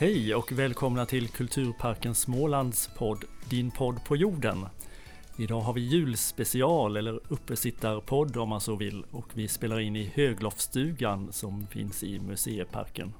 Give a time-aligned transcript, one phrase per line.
[0.00, 4.66] Hej och välkomna till Kulturparken Smålands podd Din podd på jorden.
[5.38, 10.12] Idag har vi julspecial eller uppesittarpodd om man så vill och vi spelar in i
[10.14, 13.12] Höglofsstugan som finns i museiparken.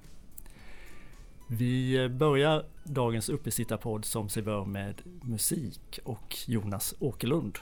[1.47, 7.59] Vi börjar dagens uppesittarpodd som sig bör med musik och Jonas Åkerlund.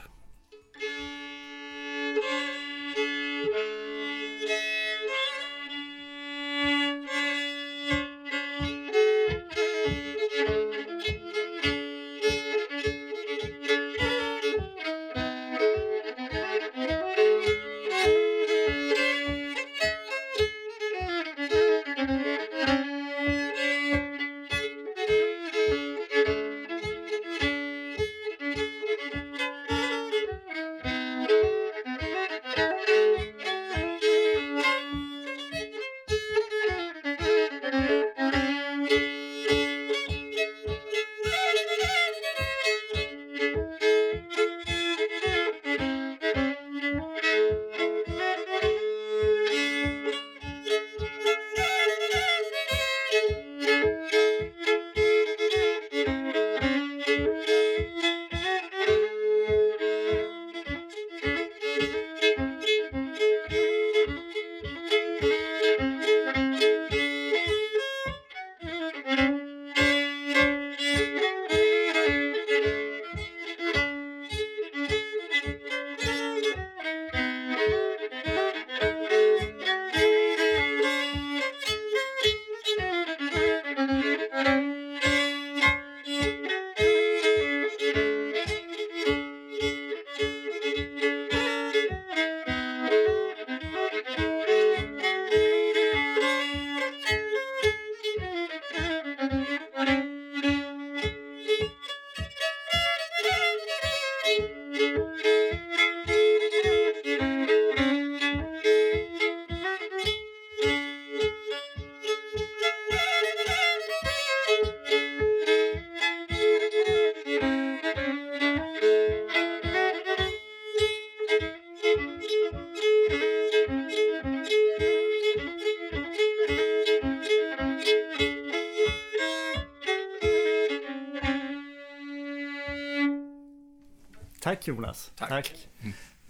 [134.69, 135.11] Jonas.
[135.15, 135.29] Tack.
[135.29, 135.67] Tack.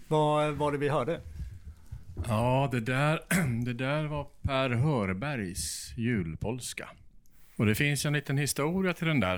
[0.08, 1.22] Vad var det vi hörde?
[2.28, 3.22] Ja, det där,
[3.66, 6.90] det där var Per Hörbergs julpolska.
[7.56, 9.36] Och det finns en liten historia till den där.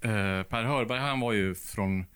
[0.00, 2.06] Eh, per Hörberg, han var ju från...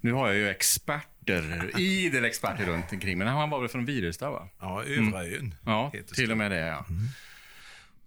[0.00, 4.30] Nu har jag ju experter, idel experter runt omkring, men han var väl från Virestad,
[4.30, 4.48] va?
[4.60, 5.54] Ja, Övraön.
[5.64, 6.86] Ja, heter till och med det, ja.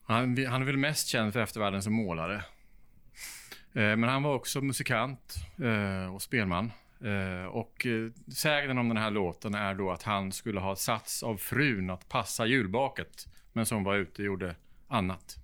[0.04, 2.36] Han, han är väl mest känd för eftervärlden som målare.
[3.74, 6.72] Eh, men han var också musikant eh, och spelman.
[7.04, 11.24] Eh, och eh, sägnen om den här låten är då att han skulle ha satts
[11.24, 14.56] av frun att passa julbaket, men som var ute och gjorde
[14.88, 15.38] annat.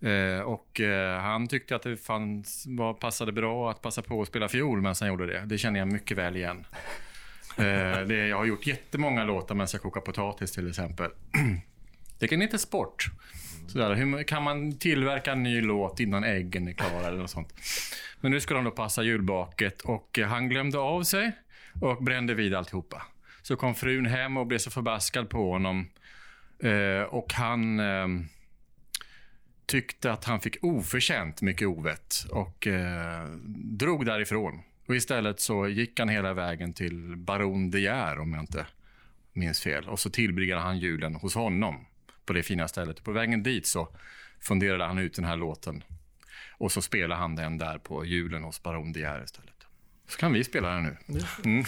[0.00, 0.80] Eh, och
[1.20, 4.94] han tyckte att det fanns, var, passade bra att passa på att spela fiol medan
[5.00, 5.42] han gjorde det.
[5.46, 6.66] Det känner jag mycket väl igen.
[7.56, 11.10] Det, jag har gjort jättemånga låtar medan jag kokar potatis till exempel.
[12.18, 13.10] Det är lite sport.
[13.66, 17.54] Sådär, hur kan man tillverka en ny låt innan äggen är klara eller något sånt.
[18.20, 21.32] Men nu skulle han då passa julbaket och eh, han glömde av sig
[21.80, 23.02] och brände vid alltihopa.
[23.42, 25.88] Så kom frun hem och blev så förbaskad på honom.
[26.58, 28.06] Eh, och han eh,
[29.66, 34.62] tyckte att han fick oförtjänt mycket ovett och eh, drog därifrån.
[34.86, 38.66] Och istället så gick han hela vägen till Baron De Geer, om jag inte
[39.32, 39.88] minns fel.
[39.88, 41.86] Och så tillbringade han julen hos honom
[42.26, 43.04] på det fina stället.
[43.04, 43.88] På vägen dit så
[44.40, 45.84] funderade han ut den här låten.
[46.58, 49.50] Och så spelade han den där på julen hos Baron De Geer istället.
[50.08, 51.20] Så kan vi spela den nu.
[51.44, 51.64] Mm.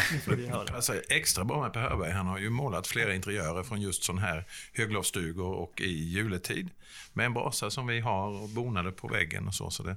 [0.75, 2.11] Alltså, extra bra med Per Hörberg.
[2.13, 6.71] Han har ju målat flera interiörer från just sån här höglovsstugor och i juletid.
[7.13, 9.71] Med en brasa som vi har och bonader på väggen och så.
[9.71, 9.97] Så det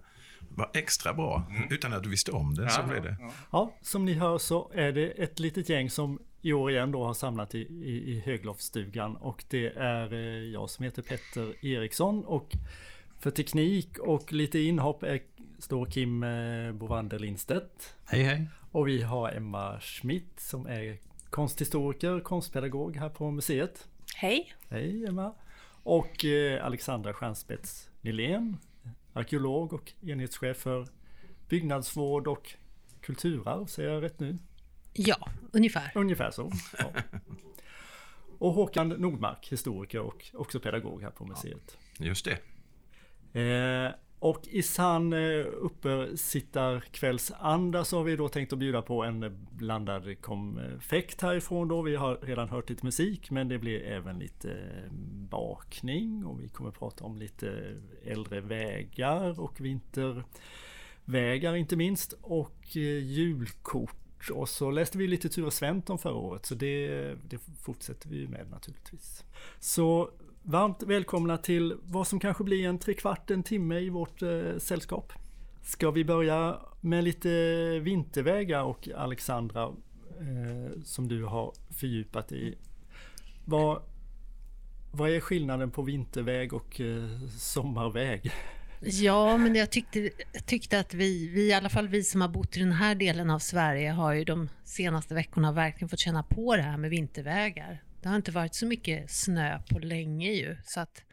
[0.50, 1.51] var extra bra.
[1.69, 3.18] Utan att du visste om det så blev det.
[3.19, 3.31] ja.
[3.51, 7.03] Ja, som ni hör så är det ett litet gäng som i år igen då
[7.03, 10.19] har samlat i, i, i Högloftsstugan och det är eh,
[10.51, 12.51] jag som heter Petter Eriksson och
[13.19, 15.21] för teknik och lite inhopp är,
[15.59, 17.95] står Kim eh, Bovander Lindstedt.
[18.05, 18.47] Hej hej.
[18.71, 20.97] Och vi har Emma Schmidt som är
[21.29, 23.88] konsthistoriker, konstpedagog här på museet.
[24.15, 24.53] Hej.
[24.69, 25.33] Hej Emma!
[25.83, 28.57] Och eh, Alexandra Stjernspets Nylén,
[29.13, 30.88] arkeolog och enhetschef för
[31.49, 32.53] byggnadsvård och
[33.01, 34.38] kulturarv, säger jag rätt nu?
[34.93, 35.91] Ja, ungefär.
[35.95, 36.51] Ungefär så.
[36.77, 36.91] Ja.
[38.39, 41.77] Och Håkan Nordmark, historiker och också pedagog här på museet.
[41.97, 42.38] Just det.
[43.41, 49.47] Eh, Och i sann eh, uppesittarkvällsanda så har vi då tänkt att bjuda på en
[49.51, 51.81] blandad konfekt härifrån då.
[51.81, 54.91] Vi har redan hört lite musik men det blir även lite eh,
[55.29, 62.81] bakning och vi kommer prata om lite äldre vägar och vintervägar inte minst och eh,
[64.29, 68.50] och så läste vi lite Ture Sventon förra året så det, det fortsätter vi med
[68.50, 69.23] naturligtvis.
[69.59, 70.12] Så
[70.44, 75.13] Varmt välkomna till vad som kanske blir en trekvart, en timme i vårt eh, sällskap.
[75.62, 77.29] Ska vi börja med lite
[77.79, 79.63] vintervägar och Alexandra
[80.19, 82.57] eh, som du har fördjupat i.
[83.45, 83.81] Vad,
[84.91, 88.31] vad är skillnaden på vinterväg och eh, sommarväg?
[88.83, 90.10] Ja, men jag tyckte,
[90.45, 93.30] tyckte att vi, vi, i alla fall vi som har bott i den här delen
[93.30, 97.83] av Sverige, har ju de senaste veckorna verkligen fått känna på det här med vintervägar.
[98.01, 101.04] Det har inte varit så mycket snö på länge ju, så att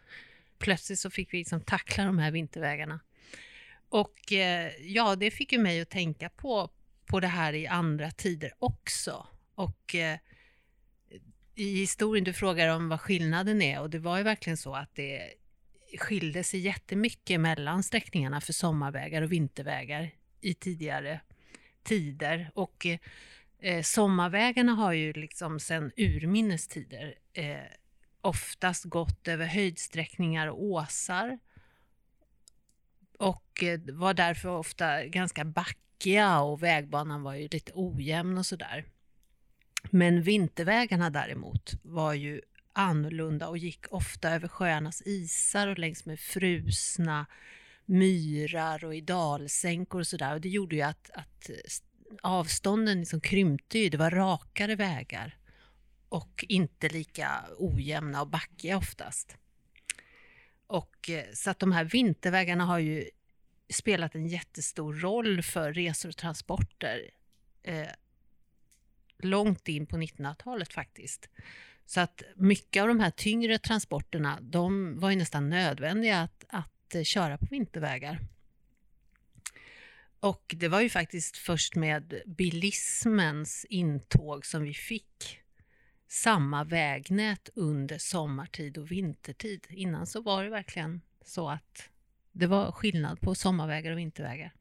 [0.59, 3.01] plötsligt så fick vi liksom tackla de här vintervägarna.
[3.89, 6.71] Och eh, ja, det fick ju mig att tänka på,
[7.07, 9.27] på det här i andra tider också.
[9.55, 10.19] Och eh,
[11.55, 14.95] i historien, du frågar om vad skillnaden är och det var ju verkligen så att
[14.95, 15.35] det
[15.99, 21.21] skilde sig jättemycket mellan sträckningarna för sommarvägar och vintervägar i tidigare
[21.83, 22.51] tider.
[22.55, 22.87] Och
[23.59, 27.57] eh, sommarvägarna har ju liksom sedan urminnes tider eh,
[28.21, 31.39] oftast gått över höjdsträckningar och åsar
[33.19, 38.85] och eh, var därför ofta ganska backiga och vägbanan var ju lite ojämn och sådär.
[39.91, 42.41] Men vintervägarna däremot var ju
[42.79, 47.27] annorlunda och gick ofta över sjöarnas isar och längs med frusna
[47.85, 50.35] myrar och i dalsänkor och sådär.
[50.35, 51.57] Och det gjorde ju att, att eh,
[52.23, 55.39] avstånden liksom krympte ju, det var rakare vägar
[56.09, 59.37] och inte lika ojämna och backiga oftast.
[60.67, 63.11] Och, eh, så att de här vintervägarna har ju
[63.69, 67.11] spelat en jättestor roll för resor och transporter
[67.63, 67.89] eh,
[69.19, 71.29] långt in på 1900-talet faktiskt.
[71.89, 76.95] Så att mycket av de här tyngre transporterna, de var ju nästan nödvändiga att, att
[76.95, 78.21] eh, köra på vintervägar.
[80.21, 85.41] Och det var ju faktiskt först med bilismens intåg som vi fick
[86.09, 89.67] samma vägnät under sommartid och vintertid.
[89.69, 91.89] Innan så var det verkligen så att
[92.33, 94.53] det var skillnad på sommarvägar och vintervägar.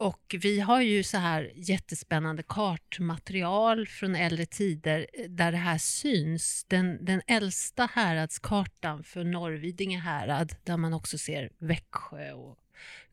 [0.00, 5.78] Och vi har ju så här jättespännande kartmaterial från äldre tider eh, där det här
[5.78, 6.64] syns.
[6.68, 12.58] Den, den äldsta häradskartan för Norrvidinge härad där man också ser Växjö och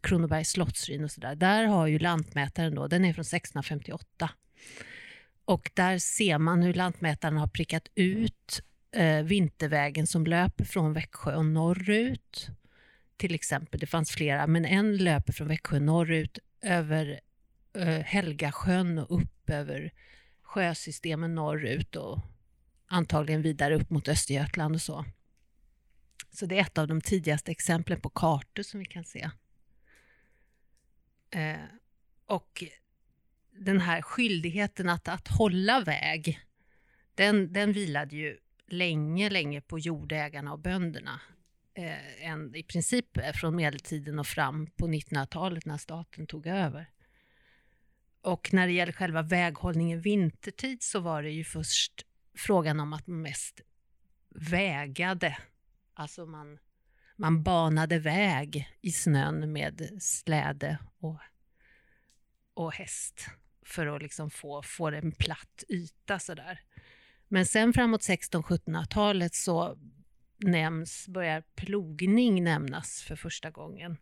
[0.01, 1.36] Kronobergs slottsruin och sådär.
[1.36, 4.30] Där har ju Lantmätaren då, den är från 1658.
[5.45, 8.62] Och där ser man hur Lantmätaren har prickat ut
[8.92, 12.50] eh, vintervägen som löper från Växjö och norrut.
[13.18, 17.19] Till exempel, det fanns flera, men en löper från Växjö norrut över
[17.74, 19.94] eh, Helgasjön och upp över
[20.42, 22.19] sjösystemen norrut och
[22.86, 25.06] antagligen vidare upp mot Östergötland och så.
[26.31, 29.30] Så det är ett av de tidigaste exemplen på kartor som vi kan se.
[31.30, 31.56] Eh,
[32.25, 32.64] och
[33.52, 36.40] den här skyldigheten att, att hålla väg,
[37.16, 38.38] den, den vilade ju
[38.68, 41.22] länge, länge på jordägarna och bönderna.
[41.77, 46.89] Eh, en, I princip eh, från medeltiden och fram på 1900-talet när staten tog över.
[48.22, 52.05] Och när det gäller själva väghållningen vintertid så var det ju först
[52.38, 53.62] frågan om att man mest
[54.29, 55.38] vägade.
[55.93, 56.60] Alltså man
[57.15, 61.17] man banade väg i snön med släde och,
[62.53, 63.27] och häst
[63.65, 66.62] för att liksom få, få en platt yta sådär.
[67.27, 69.77] Men sen framåt 1600-1700-talet så
[70.38, 73.98] nämns, börjar plogning nämnas för första gången.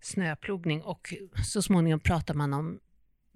[0.00, 1.14] Snöplogning och
[1.44, 2.80] så småningom pratar man om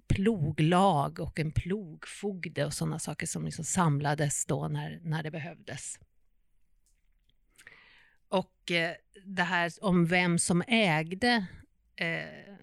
[0.07, 5.99] ploglag och en plogfogde och sådana saker som liksom samlades då när, när det behövdes.
[8.29, 11.45] Och eh, det här om vem som ägde
[11.95, 12.55] eh,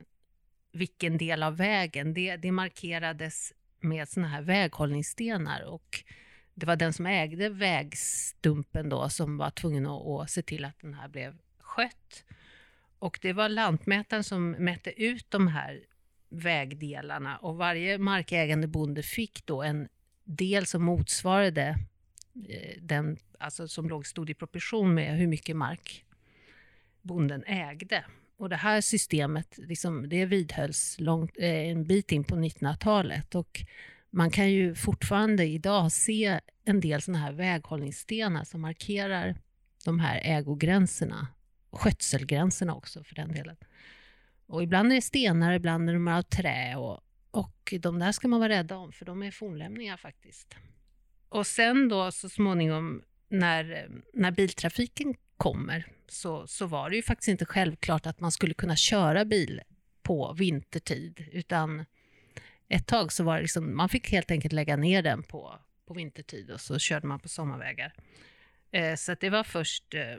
[0.72, 6.04] vilken del av vägen, det, det markerades med såna här väghållningsstenar och
[6.54, 10.80] det var den som ägde vägstumpen då som var tvungen att, att se till att
[10.80, 12.24] den här blev skött.
[12.98, 15.80] Och det var lantmätaren som mätte ut de här
[16.28, 19.88] vägdelarna och varje markägande bonde fick då en
[20.24, 21.78] del som motsvarade
[22.48, 26.04] eh, den, alltså som låg, stod i proportion med hur mycket mark
[27.02, 28.04] bonden ägde.
[28.36, 33.34] Och det här systemet liksom, det vidhölls långt, eh, en bit in på 1900-talet.
[33.34, 33.62] Och
[34.14, 39.36] man kan ju fortfarande idag se en del sådana här väghållningsstenar som markerar
[39.84, 41.28] de här ägogränserna.
[41.72, 43.56] skötselgränserna också för den delen.
[44.46, 48.28] Och ibland är det stenar, ibland är de av trä och, och de där ska
[48.28, 50.56] man vara rädda om för de är fornlämningar faktiskt.
[51.28, 57.28] Och sen då så småningom när, när biltrafiken kommer så, så var det ju faktiskt
[57.28, 59.60] inte självklart att man skulle kunna köra bil
[60.02, 61.84] på vintertid utan
[62.74, 65.94] ett tag så var det liksom, man fick helt enkelt lägga ner den på, på
[65.94, 67.94] vintertid och så körde man på sommarvägar.
[68.70, 70.18] Eh, så att det var först, eh,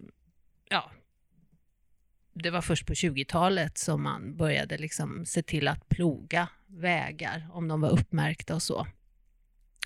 [0.70, 0.92] ja,
[2.34, 7.68] det var först på 20-talet som man började liksom se till att ploga vägar om
[7.68, 8.88] de var uppmärkta och så.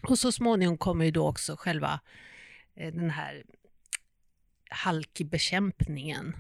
[0.04, 2.00] Och så småningom kommer ju då också själva
[2.76, 3.44] eh, den här
[4.70, 6.36] halkbekämpningen.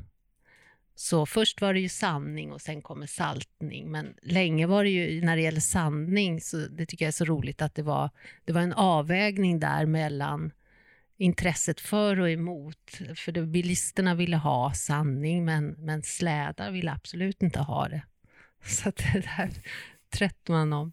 [1.02, 3.92] Så först var det ju sandning och sen kommer saltning.
[3.92, 7.26] Men länge var det ju, när det gäller sandning, så det tycker jag är så
[7.26, 8.10] roligt att det var,
[8.46, 10.52] det var en avvägning där mellan
[11.18, 13.00] intresset för och emot.
[13.16, 18.04] För det, bilisterna ville ha sanning, men, men slädar ville absolut inte ha det.
[18.64, 19.50] Så att det där
[20.10, 20.92] trött man om.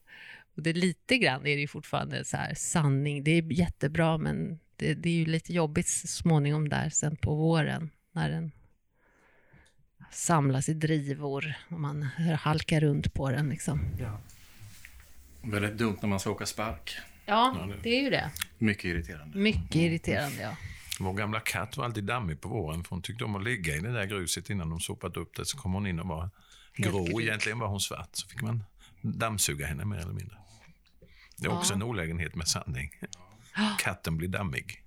[0.57, 3.25] Och det är lite grann är det ju fortfarande så här, sanning.
[3.25, 7.91] Det är jättebra, men det, det är ju lite jobbigt småningom där sen på våren
[8.13, 8.53] när den
[10.11, 12.03] samlas i drivor och man
[12.41, 13.49] halkar runt på den.
[13.49, 13.81] Liksom.
[14.01, 14.19] Ja.
[15.43, 16.97] Väldigt dumt när man ska åka spark.
[17.27, 18.31] Ja, det är ju det.
[18.59, 19.39] Mycket irriterande.
[19.39, 20.57] Mycket irriterande, ja.
[21.01, 23.79] Vår gamla katt var alltid dammig på våren för hon tyckte om att ligga i
[23.81, 25.47] det där gruset innan de sopat upp det.
[25.47, 26.31] Så kom hon in och var
[26.79, 27.05] Helt grå.
[27.05, 27.21] grå.
[27.21, 28.09] Egentligen var hon svart.
[28.13, 28.65] Så fick man
[29.03, 30.37] dammsuga henne mer eller mindre.
[31.37, 31.77] Det är också Ja.
[31.77, 32.91] en olägenhet med sandning.
[33.79, 34.83] Katten blir dammig.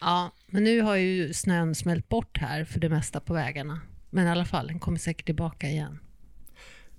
[0.00, 3.80] Ja, men nu har ju snön smält bort här för det mesta på vägarna.
[4.10, 5.98] Men i alla fall, den kommer säkert tillbaka igen.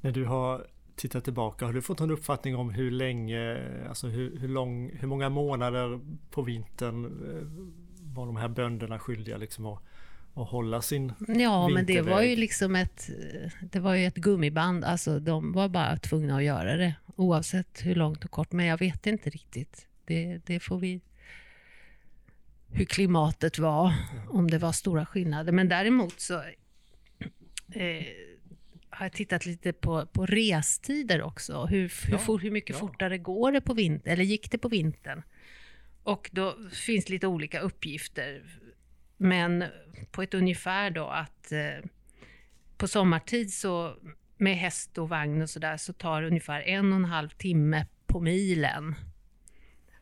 [0.01, 3.58] När du har tittat tillbaka, har du fått en uppfattning om hur länge,
[3.89, 6.00] alltså hur, hur, lång, hur många månader
[6.30, 7.75] på vintern eh,
[8.16, 9.84] var de här bönderna skyldiga liksom att,
[10.34, 13.10] att hålla sin Ja, men det var ju liksom ett,
[13.62, 14.84] det var ju ett gummiband.
[14.84, 18.51] Alltså de var bara tvungna att göra det oavsett hur långt och kort.
[18.51, 19.88] Men jag vet inte riktigt.
[20.06, 21.01] Det, det får vi...
[22.72, 23.94] Hur klimatet var,
[24.28, 25.51] om det var stora skillnader.
[25.51, 26.42] Men däremot så
[27.72, 28.06] eh,
[28.90, 31.66] har jag tittat lite på, på restider också.
[31.66, 32.80] Hur, hur, Ja, for, hur mycket ja.
[32.80, 35.22] fortare går det på vintern, eller gick det på vintern?
[36.04, 38.44] Och då finns lite olika uppgifter.
[39.18, 39.64] Men
[40.12, 41.90] på ett ungefär då att eh,
[42.78, 43.96] på sommartid så
[44.38, 47.86] med häst och vagn och sådär så tar det ungefär en och en halv timme
[48.06, 48.96] på milen.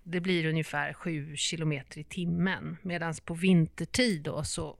[0.03, 2.77] Det blir ungefär sju kilometer i timmen.
[2.81, 4.77] Medan på vintertid då så,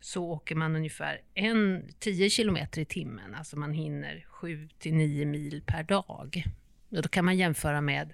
[0.00, 3.34] så åker man ungefär en, 10 kilometer i timmen.
[3.34, 6.44] Alltså man hinner 7 till 9 mil per dag.
[6.90, 8.12] Och då kan man jämföra med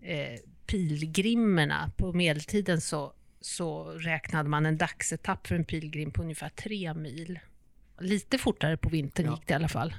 [0.00, 1.90] eh, pilgrimerna.
[1.96, 7.38] På medeltiden så, så räknade man en dagsetapp för en pilgrim på ungefär 3 mil.
[8.00, 9.32] Lite fortare på vintern Ja.
[9.34, 9.94] gick det i alla fall.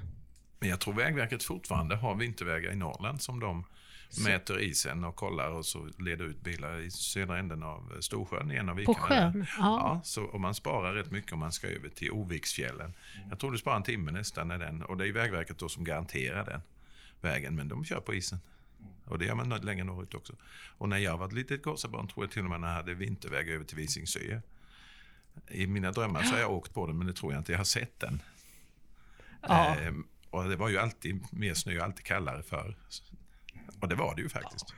[0.60, 3.66] Men jag tror Vägverket fortfarande har vintervägar i Norrland som de
[4.18, 8.70] mäter isen och kollar och så leder ut bilar i södra änden av Storsjön en
[8.70, 9.08] av På vikarna.
[9.08, 9.32] där.
[9.32, 9.46] sjön?
[9.58, 9.64] Ja.
[9.96, 12.94] Ja, så, och man sparar rätt mycket om man ska över till Oviksfjällen.
[13.30, 15.84] Jag tror du sparar en timme nästan när den, och det är Vägverket då som
[15.84, 16.62] garanterar den
[17.22, 18.40] vägen, men de kör på isen.
[19.06, 20.34] Och det gör man längre norrut också.
[20.78, 22.94] Och när jag var ett litet gossebarn tror jag till och med när jag hade
[22.94, 24.42] vinterväg över till Visingsö.
[25.48, 27.60] I mina drömmar så har jag åkt på den, men det tror jag inte jag
[27.60, 28.22] har sett den.
[29.42, 29.76] Ja.
[29.76, 32.76] Ehm, och det var ju alltid mer snö alltid kallare förr.
[33.82, 34.74] Och det var det ju faktiskt.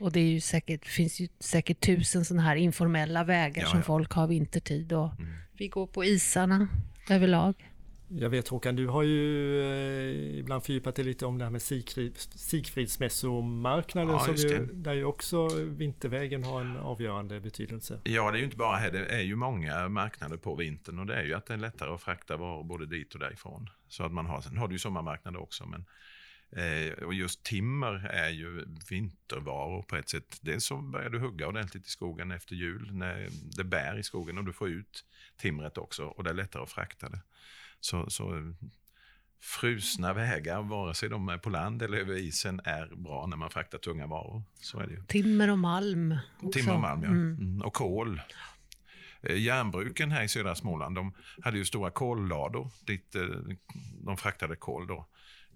[0.00, 3.78] Och det är ju säkert, finns ju säkert tusen sådana här informella vägar Ja, som
[3.78, 3.84] ja.
[3.84, 4.92] folk har vintertid.
[4.92, 5.32] Och Mm.
[5.58, 6.68] Vi går på isarna
[7.10, 7.70] överlag.
[8.08, 11.62] Jag vet Håkan, du har ju eh, ibland fördjupat dig lite om det här med
[11.62, 18.00] Sigfrid, Sigfridsmässomarknaden Ja, som ju, där ju också vintervägen har en avgörande betydelse.
[18.04, 18.90] Ja, det är ju inte bara här.
[18.90, 21.94] Det är ju många marknader på vintern och det är ju att det är lättare
[21.94, 23.70] att frakta varor både dit och därifrån.
[23.88, 25.66] Så att man har, sen har du ju sommarmarknader också.
[25.66, 25.84] Men,
[26.50, 30.38] eh, och just timmer är ju vintervaror på ett sätt.
[30.40, 34.38] Dels så börjar du hugga ordentligt i skogen efter jul när det bär i skogen
[34.38, 35.04] och du får ut
[35.36, 37.20] timret också och det är lättare att frakta det.
[37.80, 38.54] Så, så
[39.40, 43.50] frusna vägar, vare sig de är på land eller över isen, är bra när man
[43.50, 44.42] fraktar tunga varor.
[44.60, 45.04] Så är det ju.
[45.06, 46.18] Timmer och malm.
[46.36, 46.58] också.
[46.58, 47.08] Timmer och malm, ja.
[47.08, 47.34] Mm.
[47.34, 47.62] Mm.
[47.62, 48.20] Och kol.
[49.20, 53.22] Eh, Järnbruken här i södra Småland, de hade ju stora kollador dit eh,
[54.04, 55.06] de fraktade kol då.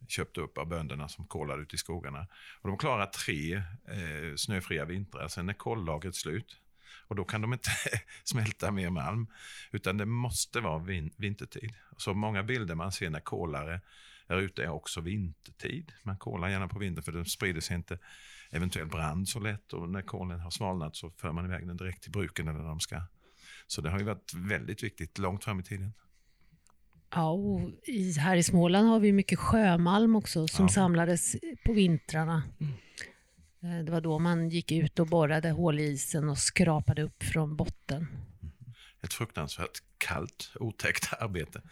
[0.08, 2.26] Köpte upp av bönderna som kolade ute i skogarna.
[2.60, 6.56] Och de klarar tre eh, snöfria vintrar, sen är kollagret slut.
[7.06, 7.70] Och då kan de inte
[8.24, 9.26] smälta mer malm,
[9.70, 11.74] utan det måste vara vin- vintertid.
[11.96, 13.80] Så många bilder man ser när kolare
[14.26, 15.92] är ute är också vintertid.
[16.02, 17.98] Man kolar gärna på vintern för det sprider sig inte
[18.50, 22.02] eventuell brand så lätt och när kolen har svalnat så för man iväg den direkt
[22.02, 23.02] till bruken eller där de ska.
[23.66, 25.92] Så det har ju varit väldigt viktigt långt fram i tiden.
[27.14, 30.68] Ja, och i, här i Småland har vi mycket sjömalm också som Ja.
[30.68, 32.42] samlades på vintrarna.
[33.62, 37.22] Eh, Det var då man gick ut och borrade hål i isen och skrapade upp
[37.22, 38.06] från botten.
[39.02, 41.62] Ett fruktansvärt kallt, otäckt arbete.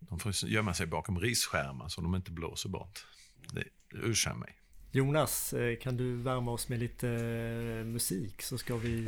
[0.00, 3.06] De får gömma sig bakom risskärmar så de inte blåser bort.
[3.52, 4.52] Det ursäktar mig.
[4.92, 9.06] Jonas, eh, kan du värma oss med lite eh, musik så ska vi...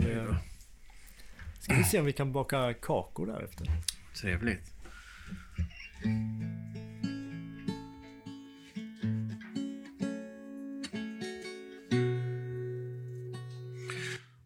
[1.60, 3.66] Ska vi se om vi kan baka kakor därefter.
[4.20, 4.74] Trevligt.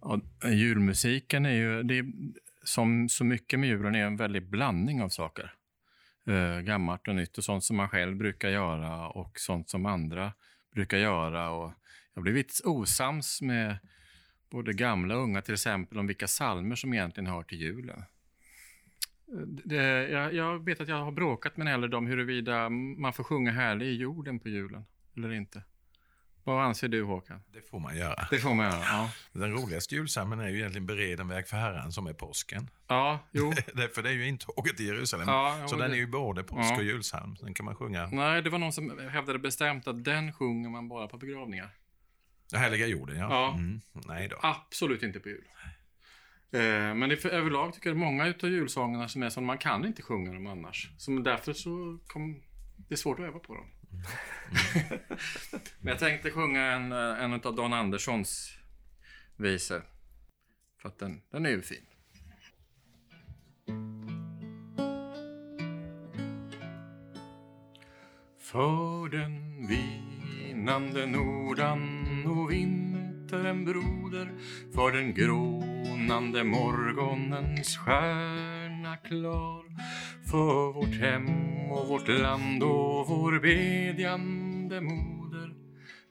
[0.01, 0.21] Ja,
[0.51, 2.07] julmusiken är ju, det är,
[2.65, 5.55] som så mycket med julen, är en väldig blandning av saker.
[6.27, 10.33] Eh, gammalt och nytt och sånt som man själv brukar göra och sånt som andra
[10.75, 11.51] brukar göra.
[11.51, 11.73] Och
[12.15, 13.79] jag har blivit osams med
[14.51, 18.03] både gamla och unga till exempel om vilka salmer som egentligen hör till julen.
[19.47, 23.25] Det, jag, jag vet att jag har bråkat med en äldre om huruvida man får
[23.25, 24.85] sjunga Härlig i jorden på julen
[25.17, 25.62] eller inte.
[26.45, 27.41] Vad anser du Håkan?
[27.53, 28.27] Det får man göra.
[28.31, 28.83] Det får man göra.
[28.85, 32.71] Ja, Den roligaste julsalmen är ju egentligen Bereden väg för Herren som är påsken.
[32.89, 33.53] ja jo.
[33.95, 35.29] För det är ju intåget i Jerusalem.
[35.29, 36.77] Ja, jo, så den är ju både påsk Ja.
[36.77, 37.37] och julsalm.
[37.41, 38.07] Den kan man sjunga.
[38.07, 41.69] Nej, det var någon som hävdade bestämt att den sjunger man bara på begravningar.
[42.51, 43.29] Den heliga jorden, ja.
[43.31, 43.55] Ja.
[43.55, 43.81] Mm.
[44.07, 44.37] Nej då.
[44.43, 45.45] Absolut inte på jul.
[46.54, 49.59] Eh, men det är för överlag tycker jag många utav julsångerna som är som man
[49.59, 50.90] kan inte sjunga dem annars.
[50.99, 52.42] Så därför så kom,
[52.88, 53.66] det är svårt att öva på dem.
[55.80, 58.59] men jag tänkte sjunga en, eh, en av Dan Anderssons
[59.37, 59.82] visor.
[60.82, 61.87] För att den, den är ju fin.
[68.38, 74.32] För den vinande nordan och vintern broder
[74.75, 75.14] För den
[76.02, 79.64] grånande morgonens stjärna klar.
[80.30, 81.28] För vårt hem
[81.70, 85.55] och vårt land och vår bedjande moder.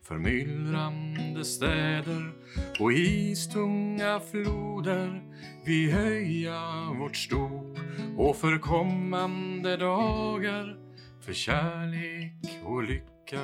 [0.04, 2.32] För myllrande städer
[2.80, 5.24] och istunga floder.
[5.66, 7.78] Vi höja vårt stop
[8.18, 10.78] och för kommande dagar.
[11.26, 13.42] För kärlek och lycka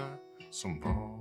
[0.52, 1.17] som var.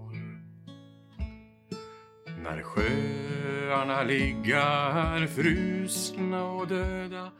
[2.50, 7.32] När sjöarna ligga frusna och döda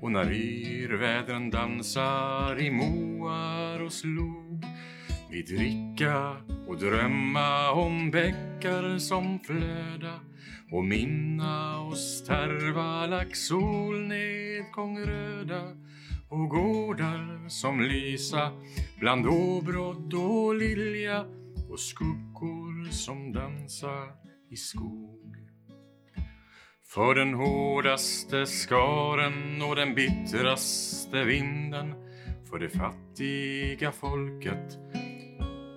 [0.00, 4.64] och när yrvädren dansar i moar och slog.
[5.30, 6.36] Vi dricka
[6.68, 10.20] och drömma om bäckar som flöda
[10.72, 15.62] och minna oss terva lax solnedgång röda
[16.28, 18.52] och gårdar som lysa
[19.00, 21.24] bland åbrodd och lilja
[21.70, 24.21] och skuggor som dansa
[24.52, 25.36] i skog.
[26.84, 31.94] För den hårdaste skaren och den bittraste vinden
[32.50, 34.78] för det fattiga folket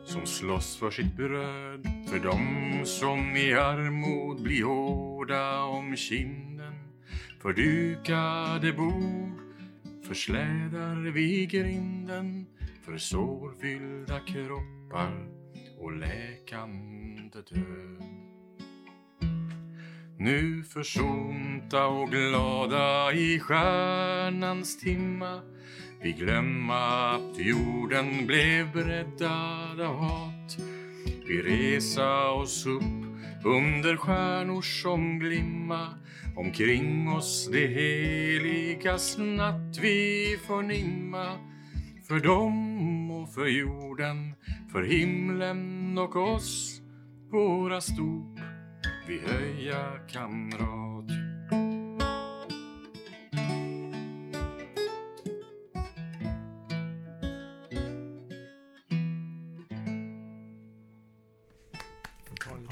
[0.06, 6.74] som slåss för sitt bröd för dem som i armod blir hårda om kinden
[7.42, 9.40] för dukade bord
[10.08, 12.46] för slädar vid grinden
[12.86, 15.28] för sårfyllda kroppar
[15.80, 18.15] och läkande död.
[20.18, 25.42] Nu försonta och glada i stjärnans timma.
[26.02, 30.58] Vi glömma att jorden blev breddad av hat.
[31.28, 33.06] Vi resa oss upp
[33.44, 35.88] under stjärnor som glimma.
[36.36, 41.38] Omkring oss det heligas natt vi förnimma.
[42.08, 44.34] För dem och för jorden,
[44.72, 46.82] för himlen och oss
[47.32, 48.35] våra stop
[49.08, 51.06] vi höja kamrat.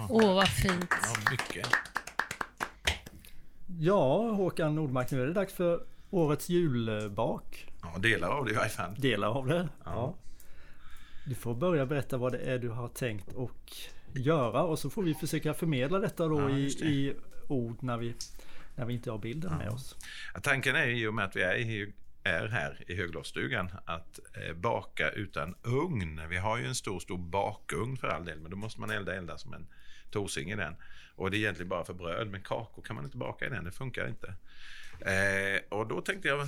[0.10, 0.86] Åh, vad fint.
[0.89, 1.67] Ja, mycket.
[3.80, 7.67] Ja, Håkan Nordmark, nu är det dags för årets julbak.
[7.82, 8.96] Ja, delar av det i varje fall.
[8.98, 9.69] Delar av det.
[9.86, 10.15] Ja.
[11.28, 13.72] Du får börja berätta vad det är du har tänkt och
[14.15, 16.86] göra och så får vi försöka förmedla detta då Ja, i, det.
[16.86, 17.15] i
[17.47, 18.15] ord när vi,
[18.76, 19.95] när vi inte har bilden med oss.
[20.34, 24.19] Ja, Tanken är i och med att vi är, i, är här i höglovsstugan att
[24.34, 26.21] eh, baka utan ugn.
[26.30, 29.15] Vi har ju en stor, stor bakugn för all del, men då måste man elda
[29.15, 29.67] elda som en
[30.12, 30.76] tosing i den.
[31.15, 33.63] Och det är egentligen bara för bröd, men kakor kan man inte baka i den,
[33.63, 34.34] det funkar inte.
[35.12, 36.47] Eh, och då tänkte jag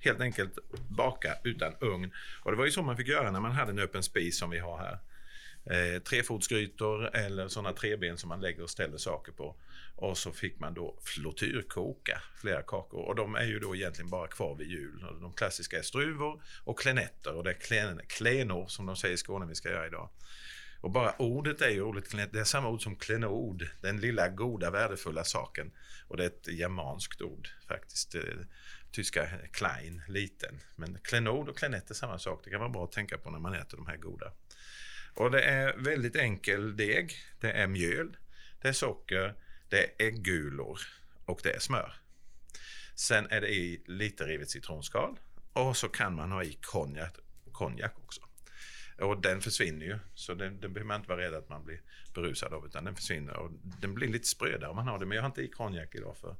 [0.00, 2.12] helt enkelt baka utan ugn.
[2.42, 4.50] Och det var ju så man fick göra när man hade en öppen spis som
[4.50, 4.98] vi har här
[5.64, 9.56] eh, trefotsgrytor eller sådana treben som man lägger och ställer saker på.
[9.96, 14.28] Och så fick man då flottyrkoka flera kakor och de är ju då egentligen bara
[14.28, 15.04] kvar vid jul.
[15.20, 19.18] De klassiska är struvor och klenetter och det är klen, klenor som de säger i
[19.18, 20.10] Skåne vi ska göra idag.
[20.82, 22.32] Och bara ordet är ju roligt.
[22.32, 25.72] Det är samma ord som klenod, den lilla goda värdefulla saken.
[26.08, 28.14] Och det är ett germanskt ord faktiskt.
[28.14, 28.22] Eh,
[28.92, 30.60] tyska klein, liten.
[30.76, 32.40] Men klenod och klenett är samma sak.
[32.44, 34.32] Det kan vara bra att tänka på när man äter de här goda.
[35.14, 37.14] Och det är väldigt enkel deg.
[37.40, 38.16] Det är mjöl,
[38.62, 39.34] det är socker,
[39.68, 40.78] det är äggulor
[41.24, 41.94] och det är smör.
[42.94, 45.18] Sen är det i lite rivet citronskal
[45.52, 47.16] och så kan man ha i konjak,
[47.52, 48.20] konjak också.
[49.00, 51.80] Och den försvinner ju, så den, den behöver man inte vara rädd att man blir
[52.14, 53.36] berusad av, utan den försvinner.
[53.36, 55.94] Och den blir lite sprödare om man har det, men jag har inte i konjak
[55.94, 56.36] idag för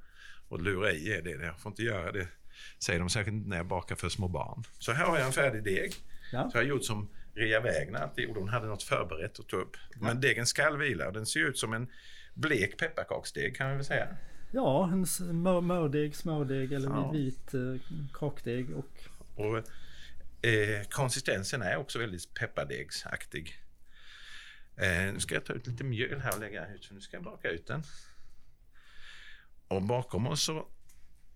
[0.51, 1.31] att lura i är det.
[1.31, 2.29] Jag får inte göra det,
[2.79, 4.65] säger de särskilt när jag bakar för små barn.
[4.79, 5.95] Så här har jag en färdig deg.
[6.33, 6.51] Ja.
[6.51, 9.57] Så jag har gjort som Ria Wägner alltid gjorde, hon hade något förberett att ta
[9.57, 9.77] upp.
[9.97, 11.89] Men degen skall vila och den ser ut som en
[12.35, 14.17] blek pepparkaksdeg kan vi väl säga.
[14.51, 15.07] Ja, en
[15.67, 17.11] mördeg, smördeg eller ja.
[17.11, 17.61] vit eh,
[18.13, 18.67] kakdeg.
[18.77, 19.05] Och...
[19.35, 19.59] och
[20.47, 23.63] eh, konsistensen är också väldigt peppardegsaktig.
[24.77, 27.17] Eh, nu ska jag ta ut lite mjöl här och lägga ut, för nu ska
[27.17, 27.83] jag baka ut den.
[29.69, 30.67] Och bakom oss så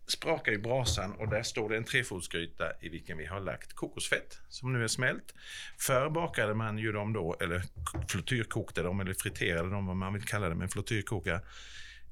[0.06, 4.38] sprakar ju brasan och där står det en trefotsgryta i vilken vi har lagt kokosfett
[4.48, 5.34] som nu är smält.
[5.78, 7.62] Förr bakade man ju dem då, eller
[8.08, 11.40] flottyrkokte dem eller friterade dem vad man vill kalla det, men flottyrkoka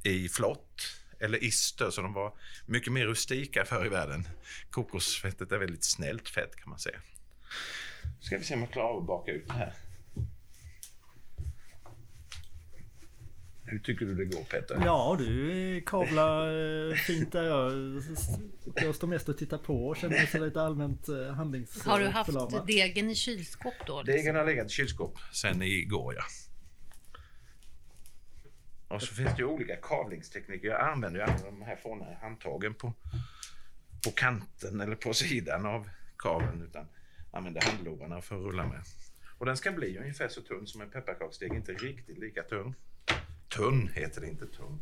[0.03, 0.83] i flott
[1.21, 2.33] eller ister, så de var
[2.67, 4.29] mycket mer rustika förr i världen.
[4.71, 6.99] Kokosfettet är väldigt snällt fett kan man säga.
[8.21, 9.75] Ska vi se om jag klarar av att baka ut det här.
[13.75, 14.83] Hur tycker du det går Petter?
[14.85, 16.47] Ja du kavlar
[16.91, 17.73] eh, fint där jag,
[18.75, 22.13] jag står mest och tittar på och känner mig lite allmänt eh, handlingsförlamad.
[22.15, 24.03] Har du haft degen i kylskåp då?
[24.03, 24.17] Liksom?
[24.17, 26.23] Degen har legat i kylskåp sen igår ja.
[28.89, 30.69] Och så finns det ju olika kavlingstekniker.
[30.69, 32.95] Jag använder ju de här fåna handtagen på,
[34.05, 36.87] på kanten eller på sidan av kaveln utan
[37.33, 38.83] använder handlovarna för att rulla med.
[39.39, 42.75] Och den ska bli ungefär så tunn som en pepparkaksdeg, inte riktigt lika tung.
[43.57, 44.81] Tunn heter det, inte tung.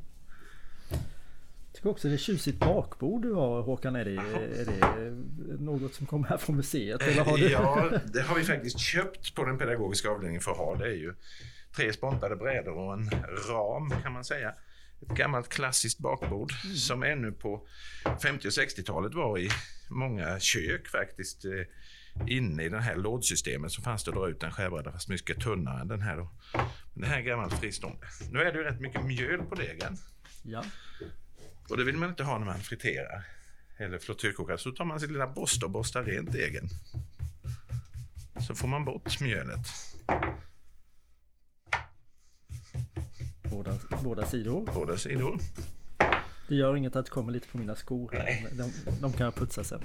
[0.91, 3.97] Jag tycker också det är tjusigt bakbord du har Håkan.
[3.97, 4.17] Är det,
[4.61, 7.03] är det något som kommer här från museet?
[7.03, 7.51] Eller har du...
[7.51, 10.77] Ja, det har vi faktiskt köpt på den pedagogiska avdelningen för att ha.
[10.77, 11.15] Det är ju
[11.77, 13.11] tre spontade brädor och en
[13.49, 14.55] ram kan man säga.
[15.03, 16.77] Ett gammalt klassiskt bakbord mm.
[16.77, 17.67] som ännu på
[18.23, 19.49] 50 och 60-talet var i
[19.91, 21.45] många kök faktiskt.
[22.27, 25.81] Inne i det här lådsystemet så fanns det dra ut en skärbräda fast mycket tunnare
[25.81, 26.17] än den här.
[26.17, 26.31] Då.
[26.93, 28.07] Men det här är gammalt fristående.
[28.31, 29.97] Nu är det ju rätt mycket mjöl på degen.
[30.43, 30.65] Ja.
[31.69, 33.25] Och det vill man inte ha när man friterar
[33.77, 34.57] eller flottyrkokar.
[34.57, 36.69] Så tar man sin lilla borste och borstar rent degen.
[38.41, 39.67] Så får man bort mjölet.
[43.43, 44.71] Båda, båda sidor.
[44.75, 45.39] Båda sidor.
[46.49, 48.11] Det gör inget att det kommer lite på mina skor.
[48.53, 49.81] De, de kan jag putsa sen.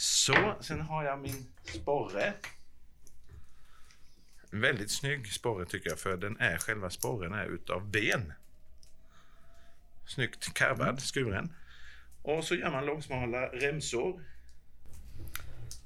[0.00, 2.34] Så, sen har jag min sporre.
[4.50, 8.32] En väldigt snygg sporre tycker jag för den är själva sporren är utav ben.
[10.06, 10.98] Snyggt karvad, mm.
[10.98, 11.54] skuren.
[12.22, 14.24] Och så gör man långsmala remsor.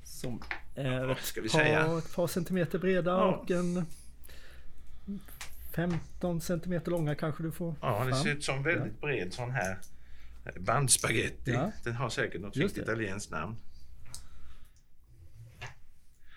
[0.05, 0.42] Som
[0.74, 1.98] är ett, ska vi par, säga?
[1.98, 3.24] ett par centimeter breda ja.
[3.24, 3.87] och en
[5.72, 9.79] 15 centimeter långa kanske du får Ja, det ser ut som väldigt bred sån här
[10.57, 11.53] bandspaghetti.
[11.53, 11.72] Ja.
[11.85, 13.57] Den har säkert något fint italienskt namn.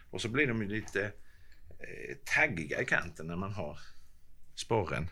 [0.09, 1.05] Och så blir de ju lite
[1.79, 3.79] eh, taggiga i kanten när man har
[4.55, 5.09] sporren.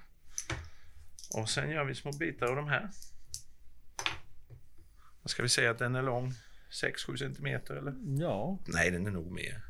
[1.33, 2.89] Och sen gör vi små bitar av de här.
[5.21, 6.33] Vad ska vi säga att den är lång?
[6.69, 7.93] 6-7 centimeter eller?
[8.21, 8.59] Ja.
[8.65, 9.61] Nej, den är nog mer.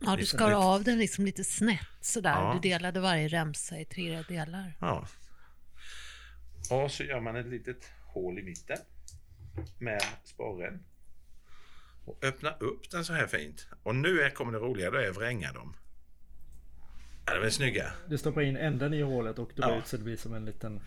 [0.00, 2.30] Ja, du skar av den liksom lite snett sådär.
[2.30, 2.52] Ja.
[2.54, 4.76] Du delade varje remsa i tre delar.
[4.80, 5.06] Ja.
[6.70, 8.78] Och så gör man ett litet hål i mitten
[9.78, 10.84] med sporren.
[12.04, 13.66] Och öppna upp den så här fint.
[13.82, 15.76] Och nu är, kommer det roliga, då är att vränga dem.
[17.26, 17.92] Ja, de är snygga.
[18.08, 19.78] Du stoppar in änden i hålet och drar ja.
[19.78, 20.80] ut så det blir som en liten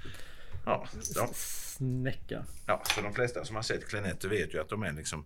[0.66, 2.46] ja, de, snäcka.
[2.68, 5.26] Ja, så de flesta som har sett klenetter vet ju att de är liksom,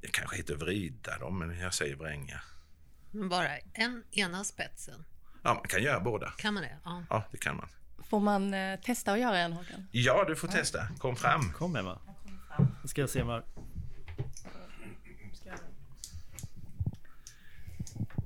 [0.00, 2.40] det kanske heter vrida dem, men jag säger vränga.
[3.10, 5.04] Bara en ena spetsen?
[5.42, 6.30] Ja, man kan göra båda.
[6.30, 6.76] Kan man det?
[6.84, 7.68] Ja, ja det kan man.
[8.10, 9.88] Får man eh, testa att göra en Håkan?
[9.92, 10.88] Ja, du får testa.
[10.98, 11.52] Kom fram.
[11.52, 11.98] Kom Emma.
[12.82, 13.42] Då ska jag se om Jag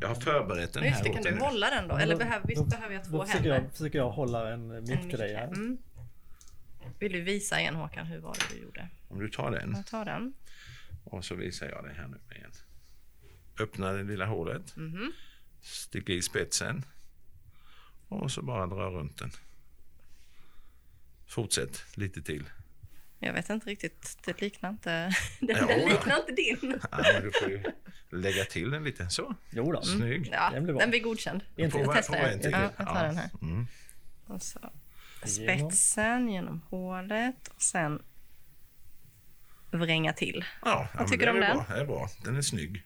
[0.08, 1.96] har förberett den här Just det, kan du hålla den då?
[1.96, 3.50] Eller behöver, visst behöver jag två då händer?
[3.50, 5.46] Jag, försöker jag hålla en mick till dig här.
[5.46, 5.78] Mm.
[6.98, 8.88] Vill du visa igen Håkan, hur var det du gjorde?
[9.08, 9.72] Om du tar den.
[9.76, 10.34] Jag tar den.
[11.04, 12.52] Och så visar jag dig här nu igen.
[13.60, 14.76] Öppna det lilla hålet.
[14.76, 15.10] Mm -hmm.
[15.60, 16.82] Sticka i spetsen.
[18.08, 19.30] Och så bara dra runt den.
[21.26, 22.44] Fortsätt lite till.
[23.24, 24.90] Jag vet inte riktigt, det liknar inte,
[25.40, 26.80] den, Ja, den liknar inte din.
[26.90, 27.62] Ja, men du får ju
[28.10, 29.08] lägga till den lite.
[29.10, 29.82] Så, Jo då.
[29.82, 30.28] snygg.
[30.32, 30.80] Ja, Den blir bra.
[30.80, 31.44] den blir godkänd.
[31.56, 31.80] En till.
[31.80, 32.50] Jag testar en till.
[32.50, 33.02] Ja, jag tar Ja.
[33.02, 33.30] den här.
[33.42, 33.66] Mm.
[34.26, 34.58] Och så
[35.24, 38.02] spetsen genom hålet och sen
[39.70, 40.44] vränga till.
[40.64, 41.56] Ja, ja, men tycker det du om den?
[41.56, 41.66] Bra.
[41.76, 42.08] Det är bra.
[42.24, 42.82] Den är snygg.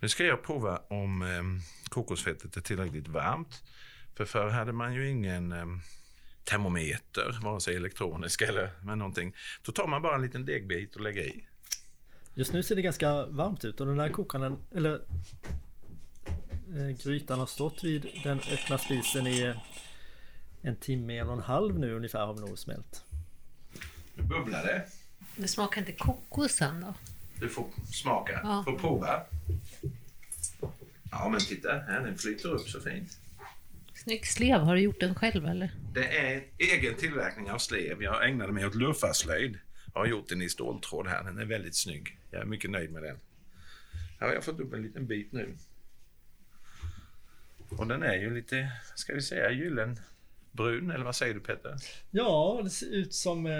[0.00, 3.62] Nu ska jag prova om em, kokosfettet är tillräckligt varmt.
[4.16, 5.80] För förr hade man ju ingen em,
[6.44, 9.34] termometer, vare sig elektronisk eller med någonting.
[9.62, 11.46] Då tar man bara en liten degbit och lägger i.
[12.34, 14.94] Just nu ser det ganska varmt ut och den här kokaren, eller
[16.76, 19.54] eh, grytan har stått vid den öppna spisen i
[20.62, 23.04] en timme, en och en halv nu ungefär har vi nog smält.
[24.14, 24.86] Nu bubblar det.
[25.36, 26.94] Det smakar inte kokosen då?
[27.40, 28.62] Du får smaka, Ja.
[28.64, 29.22] får prova.
[31.10, 33.18] Ja, men titta här, den flyter upp så fint.
[34.10, 35.70] Snygg slev, har du gjort den själv eller?
[35.94, 38.02] Det är egen tillverkning av slev.
[38.02, 39.58] Jag ägnade mig åt luffarslöjd.
[39.94, 41.24] Jag har gjort den i ståltråd här.
[41.24, 42.18] Den är väldigt snygg.
[42.30, 43.16] Jag är mycket nöjd med den.
[44.20, 45.56] Här har jag fått upp en liten bit nu.
[47.68, 50.90] Och den är ju lite, ska vi säga, gyllenbrun.
[50.90, 51.76] Eller vad säger du Petter?
[52.10, 53.52] Ja, det ser ut som, eh,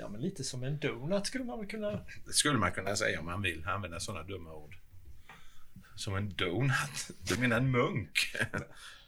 [0.00, 1.90] ja men lite som en donut skulle man väl kunna...
[2.26, 4.76] Det skulle man kunna säga om man vill använda sådana dumma ord.
[5.94, 7.10] Som en donut.
[7.22, 8.36] Du menar en munk?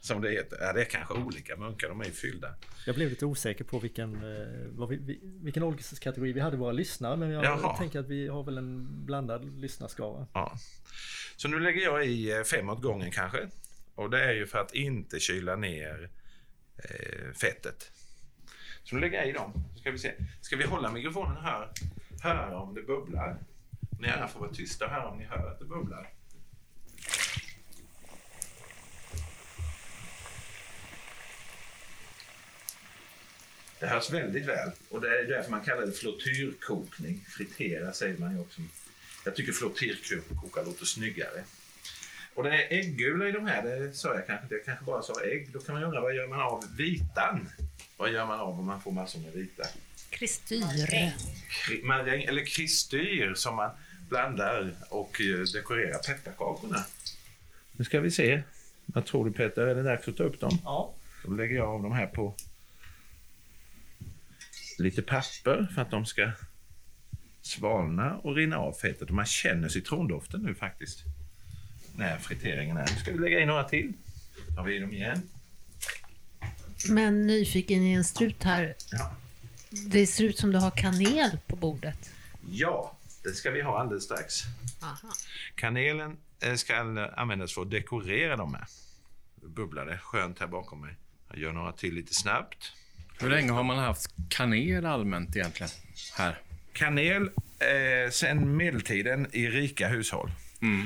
[0.00, 0.58] Som det heter.
[0.60, 1.88] Ja, det är kanske olika munkar.
[1.88, 2.54] De är ju fyllda.
[2.86, 6.72] Jag blev lite osäker på vilken, eh, vad vi, vi- vilken ålderskategori vi hade våra
[6.72, 7.76] lyssnare men jag Jaha.
[7.76, 10.26] tänker att vi har väl en blandad lyssnarskara.
[10.32, 10.58] Ja.
[11.36, 13.48] Så nu lägger jag i eh, fem åt gången kanske.
[13.94, 16.10] Och det är ju för att inte kyla ner
[16.76, 17.90] eh, fettet.
[18.84, 19.52] Så nu lägger jag i dem.
[19.80, 20.12] Ska vi se.
[20.40, 21.68] Ska vi hålla mikrofonen här?
[22.22, 23.38] Höra om det bubblar.
[24.00, 26.10] Ni alla får vara tysta höra om ni hör att det bubblar.
[33.80, 37.24] Det hörs väldigt väl och det är därför man kallar det flottyrkokning.
[37.28, 38.60] Fritera säger man ju också.
[39.24, 41.44] Jag tycker flottyrkoka låter snyggare.
[42.34, 44.54] Och det är äggula i de här, det sa jag kanske inte.
[44.54, 45.48] Jag kanske bara sa ägg.
[45.52, 47.48] Då kan man undra vad gör man av vitan?
[47.96, 49.62] Vad gör man av om man får massor med vita?
[50.10, 50.62] Kristyr.
[51.50, 53.70] Kri- Maräng, eller kristyr som man
[54.08, 56.84] blandar och eh, dekorerar pepparkakorna.
[57.72, 58.42] Nu ska vi se.
[58.86, 59.62] Vad tror du Peter?
[59.66, 60.58] Är det dags att ta upp dem?
[60.64, 60.94] Ja.
[61.24, 62.34] Då lägger jag av dem här på
[64.80, 66.32] lite papper för att de ska
[67.40, 69.08] svalna och rinna av fettet.
[69.08, 71.04] Och man känner citrondoften nu faktiskt.
[71.96, 72.86] När friteringen är.
[72.94, 73.92] Nu ska vi lägga i några till.
[74.56, 75.22] Tar vi i dem igen.
[76.88, 78.74] Men nyfiken i en strut här.
[78.90, 79.16] Ja.
[79.70, 82.10] Det ser ut som du har kanel på bordet.
[82.50, 84.42] Ja, det ska vi ha alldeles strax.
[84.82, 85.12] Aha.
[85.54, 86.76] Kanelen eh, ska
[87.16, 88.66] användas för att dekorera dem med.
[89.42, 90.96] Nu bubblar det skönt här bakom mig.
[91.28, 92.72] Jag gör några till lite snabbt.
[93.20, 95.70] Hur länge har man haft kanel allmänt egentligen
[96.16, 96.38] här?
[96.72, 97.22] Kanel
[97.58, 100.30] eh, sen medeltiden i rika hushåll.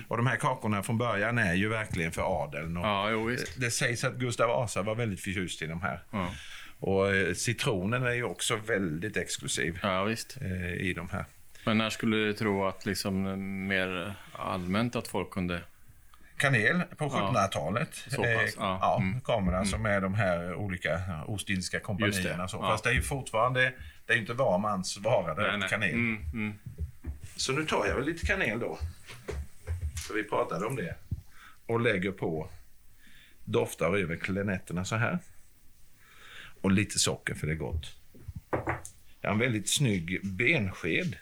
[0.09, 2.75] Och de här kakorna från början är ju verkligen för adeln.
[2.77, 3.11] Ja.
[3.57, 6.03] Det sägs att Gustav Vasa var väldigt förtjust i de här.
[6.11, 6.31] Ja,
[6.79, 10.37] Och eh, citronen är ju också väldigt exklusiv ja visst.
[10.41, 11.25] eh, i de här.
[11.67, 13.23] Men när skulle du tro att liksom
[13.69, 15.61] mer allmänt att folk kunde...
[16.37, 17.11] Kanel på Ja.
[17.35, 17.95] 1700-talet.
[17.95, 18.79] Så pass, Eh, ja.
[18.81, 19.21] ja, Mm.
[19.53, 22.43] den som är de här olika ja, Ostindiska kompanierna.
[22.43, 22.57] det, Så.
[22.57, 22.69] ja.
[22.71, 23.73] Fast det är ju fortfarande,
[24.07, 25.91] det är inte var mans vara det är kanel.
[25.95, 26.53] Mm, mm.
[27.37, 28.79] Så nu tar jag väl lite kanel då.
[30.07, 30.95] För vi pratade om det.
[31.67, 32.49] Och lägger på,
[33.45, 35.19] doftar över klenetterna så här.
[36.63, 37.97] Och lite socker för det är gott.
[39.21, 41.17] Jag har en väldigt snygg bensked.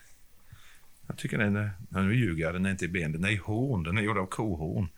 [1.11, 3.37] Jag tycker den är, nu ljuger jag, den är inte i ben, den är i
[3.37, 3.83] horn.
[3.83, 4.89] Den är gjord av kohorn.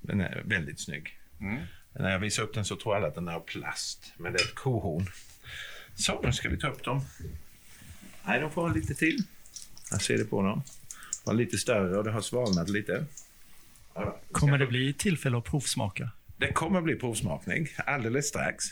[0.00, 1.18] Den är väldigt snygg.
[1.40, 1.62] Mm.
[1.92, 4.38] När jag visar upp den så tror alla att den är av plast, men det
[4.38, 5.06] är ett kohorn.
[5.94, 7.00] Så, nu ska vi ta upp dem.
[8.26, 9.22] Nej, de får ha lite till.
[9.90, 10.62] Jag ser det på dem.
[11.24, 13.04] De var lite större och det har svalnat lite.
[14.32, 16.10] Kommer det bli tillfälle att provsmaka?
[16.36, 18.64] Det kommer bli provsmakning alldeles strax.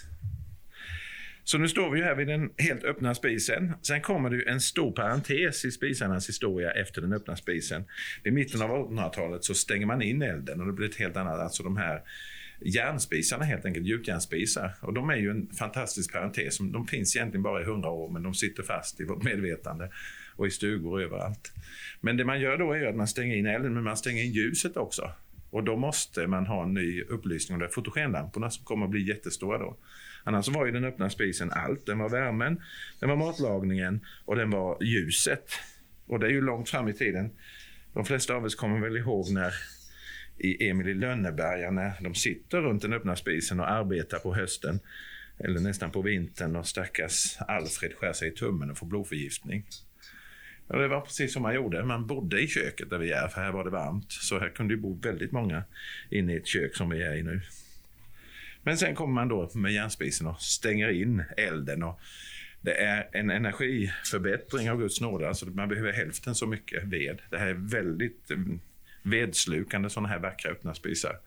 [1.49, 3.73] Så nu står vi här vid den helt öppna spisen.
[3.83, 7.85] Sen kommer det ju en stor parentes i spisarnas historia efter den öppna spisen.
[8.25, 11.41] Vid mitten av 1800-talet så stänger man in elden och det blir ett helt annat,
[11.41, 12.03] alltså de här
[12.61, 14.75] järnspisarna helt enkelt, gjutjärnsspisar.
[14.81, 16.59] Och de är ju en fantastisk parentes.
[16.59, 19.91] De finns egentligen bara i 100 år men de sitter fast i vårt medvetande
[20.37, 21.53] och i stugor överallt.
[22.01, 24.23] Men det man gör då är ju att man stänger in elden men man stänger
[24.23, 25.11] in ljuset också.
[25.51, 28.91] Och då måste man ha en ny upplysning och det är fotogenlamporna som kommer att
[28.91, 29.77] bli jättestora då.
[30.27, 31.87] Annars var ju den öppna spisen allt.
[31.87, 32.63] Den var värmen,
[33.01, 35.51] den var matlagningen och den var ljuset.
[36.07, 37.31] Och det är ju långt fram i tiden.
[37.93, 39.55] De flesta av oss kommer väl ihåg när
[40.39, 44.81] i Emil i Lönneberga när de sitter runt den öppna spisen och arbetar på hösten
[45.39, 49.67] eller nästan på vintern och stackars Alfred skär sig i tummen och får blodförgiftning.
[50.69, 51.85] Ja, det var precis som man gjorde.
[51.85, 54.13] Man bodde i köket där vi är, för här var det varmt.
[54.13, 55.65] Så här kunde ju bo väldigt många
[56.11, 57.41] inne i ett kök som vi är i nu.
[58.67, 61.83] Men sen kommer man då med järnspisen och stänger in elden.
[61.83, 62.01] Och
[62.61, 65.29] det är en energiförbättring av Guds nåde.
[65.29, 67.23] Alltså man behöver hälften så mycket ved.
[67.31, 68.61] Det här är väldigt mm,
[69.03, 71.19] vedslukande sådana här vackra öppna spisar.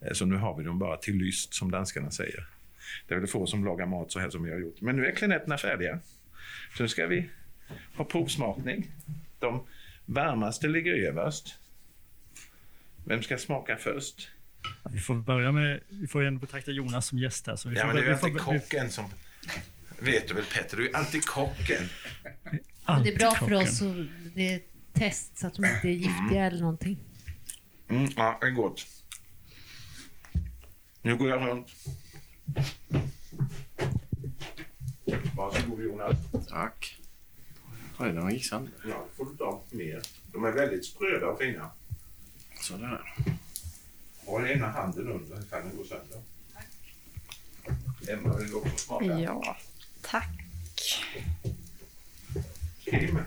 [0.00, 2.46] Eh, så nu har vi dem bara till lyst, som danskarna säger.
[3.08, 4.80] Det är väl få som lagar mat så här som vi har gjort.
[4.80, 5.98] Men nu är klinetterna färdiga.
[6.76, 7.30] Så nu ska vi
[7.94, 8.90] ha provsmakning.
[9.38, 9.66] De
[10.06, 11.58] varmaste ligger överst.
[13.04, 14.28] Vem ska smaka först?
[14.90, 17.56] Vi får börja med, vi får ju ändå betrakta Jonas som gäst här.
[17.56, 19.04] Så vi Ja, får, men det är ju alltid kocken som...
[19.98, 21.88] Vet du väl Petter, du är alltid kocken.
[22.50, 23.56] Det alltid är bra för kocken.
[23.58, 23.94] oss och
[24.34, 26.98] det är ett test så att de inte är giftiga eller någonting.
[27.88, 28.86] Mm, ja, det är gott.
[31.02, 31.68] Nu går jag runt.
[35.36, 36.16] Varsågod Jonas.
[36.48, 36.98] Tack.
[37.98, 38.72] Oj, den gick sönder.
[38.88, 40.02] Ja, får du ta mer.
[40.32, 41.70] De är väldigt spröda och fina.
[42.60, 43.14] Sådär.
[44.40, 46.22] Den ena handen under kan den gå sönder.
[48.08, 49.04] Emma, vill du också smaka?
[49.04, 49.56] Ja,
[50.02, 50.28] tack.
[52.84, 53.18] Kim,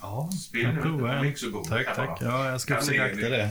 [0.00, 1.34] Ja, spill jag provar en.
[1.68, 2.20] Tack, tack.
[2.20, 2.28] bara.
[2.30, 3.50] Ja, jag ska Kan försöka akta det.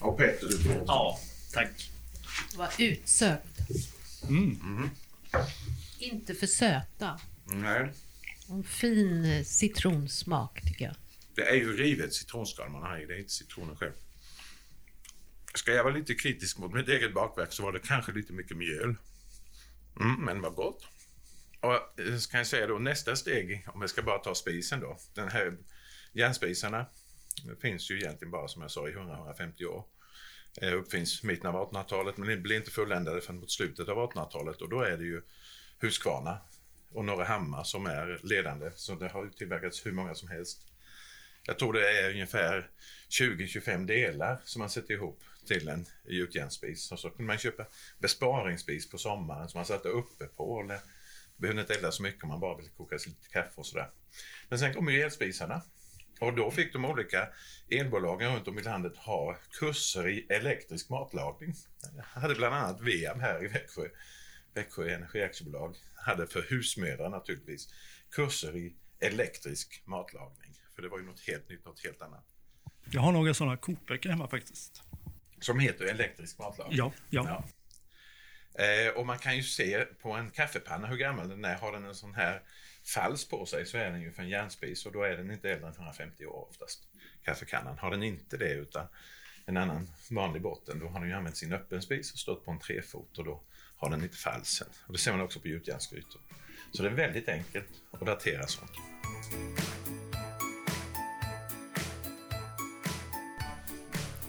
[0.00, 0.84] Och Petter, du får också.
[0.86, 1.18] Ja,
[1.52, 1.90] tack.
[2.56, 3.58] Var utsökt.
[4.28, 4.90] Mm.
[5.98, 7.20] Inte för söta.
[7.44, 7.92] Nej,
[8.48, 10.94] En fin citronsmak tycker jag.
[11.34, 13.92] det är ju rivet citronskal man har i, det är inte citronen själv.
[15.54, 18.56] Ska jag vara lite kritisk mot mitt eget bakverk så var det kanske lite mycket
[18.56, 18.96] mjöl.
[20.00, 20.86] Mm, men vad gott.
[21.60, 24.80] Och eh, så kan jag säga då nästa steg, om jag ska bara ta spisen
[24.80, 24.98] då.
[25.14, 25.56] Den här
[26.12, 26.86] järnspisarna
[27.60, 29.84] finns ju egentligen bara som jag sa i 100-150 år.
[30.62, 34.62] Eh, uppfinns mitten av 1800-talet men det blir inte fulländade förrän mot slutet av 1800-talet
[34.62, 35.22] och då är det ju
[35.80, 36.38] Huskvarna
[36.92, 38.70] och några Hammar som är ledande.
[38.74, 40.62] Så det har tillverkats hur många som helst.
[41.46, 42.70] Jag tror det är ungefär
[43.08, 46.92] 20-25 delar som man sätter ihop till en gjutjärnsspis.
[46.92, 47.66] Och så kunde man köpa
[47.98, 50.60] besparingsspis på sommaren som man satte uppe på.
[50.60, 50.80] Eller
[51.36, 53.90] behövde inte elda så mycket om man bara ville koka sig lite kaffe och sådär.
[54.48, 55.62] Men sen kom ju elspisarna.
[56.20, 57.28] Och då fick de olika
[57.70, 61.54] elbolagen runt om i landet ha kurser i elektrisk matlagning.
[61.96, 63.88] Jag hade bland annat VEAB här i Växjö.
[64.54, 67.68] Växjö Energiaktiebolag hade för husmödrar naturligtvis
[68.10, 70.60] kurser i elektrisk matlagning.
[70.74, 72.24] För det var ju något helt nytt, något helt annat.
[72.90, 74.82] Jag har några sådana kokböcker hemma faktiskt.
[75.40, 76.78] Som heter elektrisk matlagning.
[76.78, 77.44] Ja, ja.
[78.58, 81.54] Eh, och man kan ju se på en kaffepanna hur gammal den är.
[81.54, 82.42] Har den en sån här
[82.94, 85.50] fals på sig så är den ju för en järnspis och då är den inte
[85.50, 86.82] äldre än 150 år oftast.
[87.24, 87.78] Kaffekannan.
[87.78, 88.86] Har den inte det utan
[89.46, 92.50] en annan vanlig botten då har den ju använt sin öppen spis och stått på
[92.50, 93.42] en trefot och då
[93.76, 94.68] har den inte falsen.
[94.86, 96.20] Och det ser man också på gjutjärnsgrytor.
[96.72, 98.72] Så det är väldigt enkelt att datera sånt.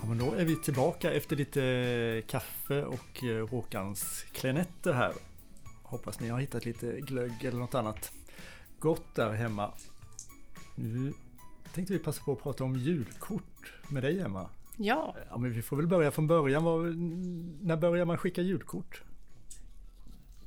[0.09, 5.13] Men då är vi tillbaka efter lite kaffe och eh, Håkans klenetter här.
[5.83, 8.11] Hoppas ni har hittat lite glögg eller något annat
[8.79, 9.73] gott där hemma.
[10.75, 11.13] Nu
[11.73, 14.49] tänkte vi passa på att prata om julkort med dig Emma.
[14.77, 16.63] Ja, Ja, men vi får väl börja från början.
[17.61, 19.03] När börjar man skicka julkort?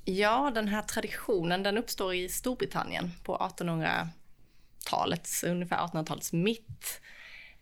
[0.04, 7.00] ja, den här traditionen den uppstår i Storbritannien på 1800-talets, ungefär 1800-talets mitt.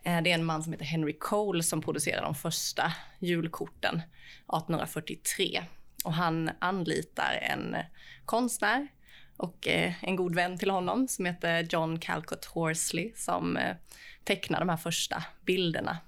[0.02, 5.62] Eh, det är en man som heter Henry Cole som producerar de första julkorten 1843.
[6.04, 7.76] Och han anlitar en
[8.24, 8.88] konstnär
[9.36, 13.76] och eh, en god vän till honom som heter John Calcott Horsley som eh,
[14.24, 15.98] tecknar de här första bilderna.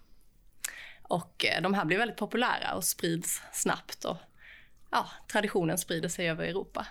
[1.02, 4.16] Och de här blir väldigt populära och sprids snabbt och
[4.90, 6.86] ja, traditionen sprider sig över Europa.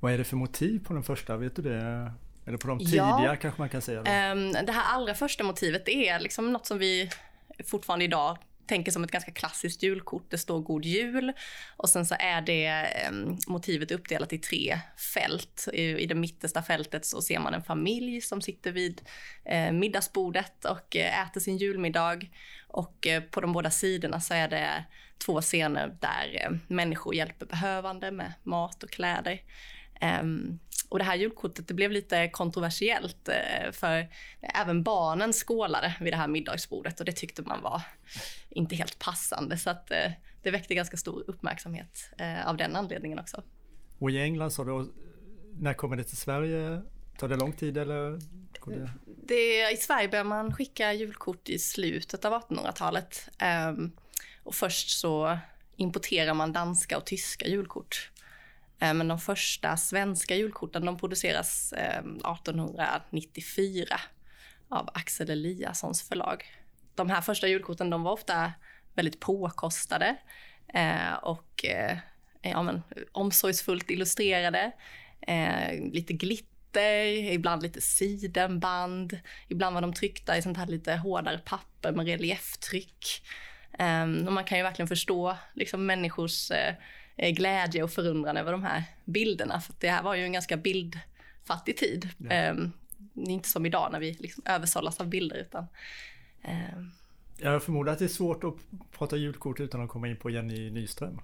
[0.00, 1.36] Vad är det för motiv på den första?
[1.36, 2.12] Vet du det?
[2.46, 3.16] Eller på de Ja.
[3.18, 4.02] tidiga kanske man kan säga.
[4.02, 4.10] Då.
[4.10, 7.10] Ehm, Det här allra första motivet är liksom något som vi
[7.64, 10.30] fortfarande idag tänker som ett ganska klassiskt julkort.
[10.30, 11.32] Det står God Jul
[11.76, 14.78] och sen så är det ehm, motivet uppdelat i tre
[15.14, 15.68] fält.
[15.72, 19.02] I, det mittersta fältet så ser man en familj som sitter vid
[19.44, 22.20] eh, middagsbordet och eh, äter sin julmiddag.
[22.68, 24.84] Och eh, på de båda sidorna så är det
[25.18, 29.40] två scener där människor hjälper behövande med mat och kläder.
[30.00, 34.08] Ehm, och det här julkortet det blev lite kontroversiellt eh, för
[34.40, 37.82] även barnen skålade vid det här middagsbordet och det tyckte man var
[38.48, 39.58] inte helt passande.
[39.58, 43.42] Så att eh, det väckte ganska stor uppmärksamhet eh, av den anledningen också.
[43.98, 44.86] Och i England så då,
[45.58, 46.82] när kommer det till Sverige?
[47.18, 48.18] Tar det lång tid eller?
[48.66, 48.90] Det?
[49.26, 53.28] det, I Sverige började man skicka julkort i slutet av 1800-talet.
[53.68, 53.92] Um,
[54.42, 55.38] och först så
[55.76, 58.10] importerar man danska och tyska julkort.
[58.80, 64.00] Eh, men de första svenska julkorten de produceras eh, 1894
[64.68, 66.44] av Axel Eliassons förlag.
[66.94, 68.52] De här första julkorten de var ofta
[68.94, 70.16] väldigt påkostade
[70.74, 71.64] eh, och
[72.42, 74.72] ja, men, omsorgsfullt illustrerade.
[75.92, 79.20] Lite glitter, ibland lite sidenband.
[79.48, 83.22] Ibland var de tryckta i sånt här lite hårdare papper med relieftryck.
[84.26, 86.50] Och man kan ju verkligen förstå liksom, människors
[87.16, 89.60] glädje och förundran över de här bilderna.
[89.60, 92.08] För det här var ju en ganska bildfattig tid.
[92.18, 92.50] Ja.
[92.50, 92.72] Um,
[93.14, 95.36] inte som idag när vi liksom översållas av bilder.
[95.36, 95.66] Utan,
[96.44, 96.92] um...
[97.42, 98.54] Jag förmodar att det är svårt att
[98.98, 101.20] prata julkort utan att komma in på Jenny Nyström.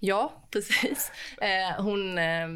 [0.00, 1.12] Ja, precis.
[1.40, 2.48] Eh, hon, eh,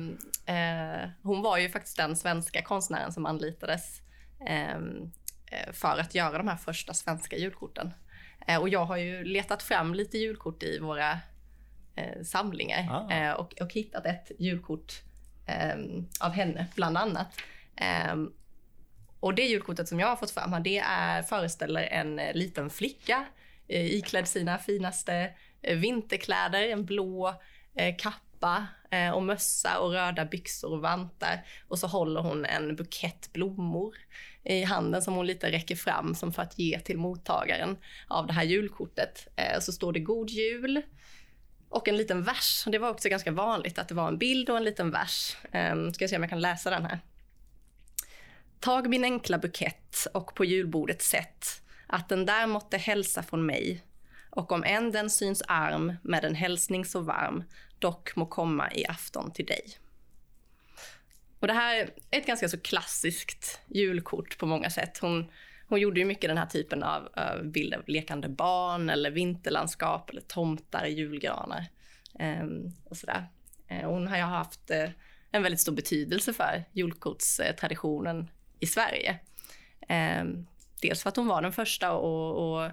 [0.46, 4.00] eh, hon var ju faktiskt den svenska konstnären som anlitades
[4.46, 5.10] ehm,
[5.46, 7.90] eh, för att göra de här första svenska julkorten.
[8.46, 11.18] Eh, och jag har ju letat fram lite julkort i våra
[11.98, 13.34] eh, samlingar ah.
[13.34, 14.92] och, och, hittat ett julkort
[15.46, 17.28] ehm, av henne, bland annat.
[17.76, 18.32] Ehm,
[19.20, 23.24] och det julkortet som jag har fått fram det är, föreställer en liten flicka
[23.68, 25.30] iklädd sina finaste
[25.62, 27.34] Eh, vinterkläder, en blå
[27.74, 31.44] eh, kappa eh, och mössa och röda byxor och vantar.
[31.68, 33.94] Och så håller hon en bukett blommor
[34.44, 37.76] i handen som hon lite räcker fram som för att ge till mottagaren
[38.08, 39.28] av det här julkortet.
[39.60, 40.82] Så står det God Jul
[41.68, 42.64] och en liten vers.
[42.66, 45.36] Det var också ganska vanligt att det var en bild och en liten vers.
[45.52, 47.00] Ehm, ska jag se om jag kan läsa den här.
[48.60, 53.82] Tag min enkla bukett och på julbordet sätt att den där måtte hälsa från mig
[54.30, 57.44] och om än den syns arm med en hälsning så varm,
[57.78, 59.78] dock må komma i afton till dig.
[61.40, 61.76] Och det här
[62.10, 64.98] är ett ganska så klassiskt julkort på många sätt.
[64.98, 65.30] Hon,
[65.68, 70.10] hon gjorde ju mycket den här typen av, eh, av bilder, lekande barn eller vinterlandskap
[70.10, 71.66] eller tomtar i julgranar.
[72.20, 73.26] Um, och sådär.
[73.72, 74.90] Uh, hon har ju haft uh,
[75.30, 79.18] en väldigt stor betydelse för julkortstraditionen i Sverige.
[80.20, 80.46] Um,
[80.80, 82.70] dels för att hon var den första och, och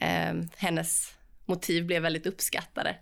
[0.00, 1.14] ehm, hennes
[1.44, 2.96] motiv blev väldigt uppskattade.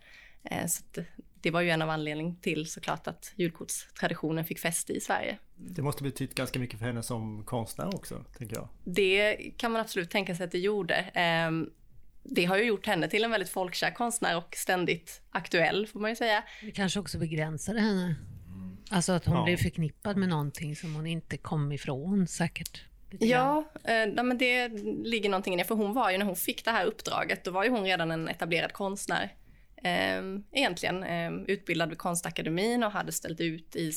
[0.68, 1.03] Så
[1.41, 5.38] det var ju en av anledningarna till såklart att julkortstraditionen fick fäste i Sverige.
[5.57, 8.68] Det måste betytt ganska mycket för henne som konstnär också, tänker jag.
[8.84, 10.95] Det kan man absolut tänka sig att det gjorde.
[10.95, 11.51] Eh,
[12.22, 16.11] det har ju gjort henne till en väldigt folkkär konstnär och ständigt aktuell, får man
[16.11, 16.45] ju säga.
[16.62, 18.16] Det kanske också begränsade henne.
[18.91, 19.45] Alltså att hon ja.
[19.45, 22.84] blev förknippad med någonting som hon inte kom ifrån säkert.
[23.18, 24.68] Ja, eh, men det
[25.05, 25.64] ligger någonting i det.
[25.64, 28.11] För hon var ju, när hon fick det här uppdraget, då var ju hon redan
[28.11, 29.34] en etablerad konstnär.
[29.83, 30.22] Eh,
[30.53, 33.93] egentligen eh, utbildad vid konstakademin och hade ställt ut i,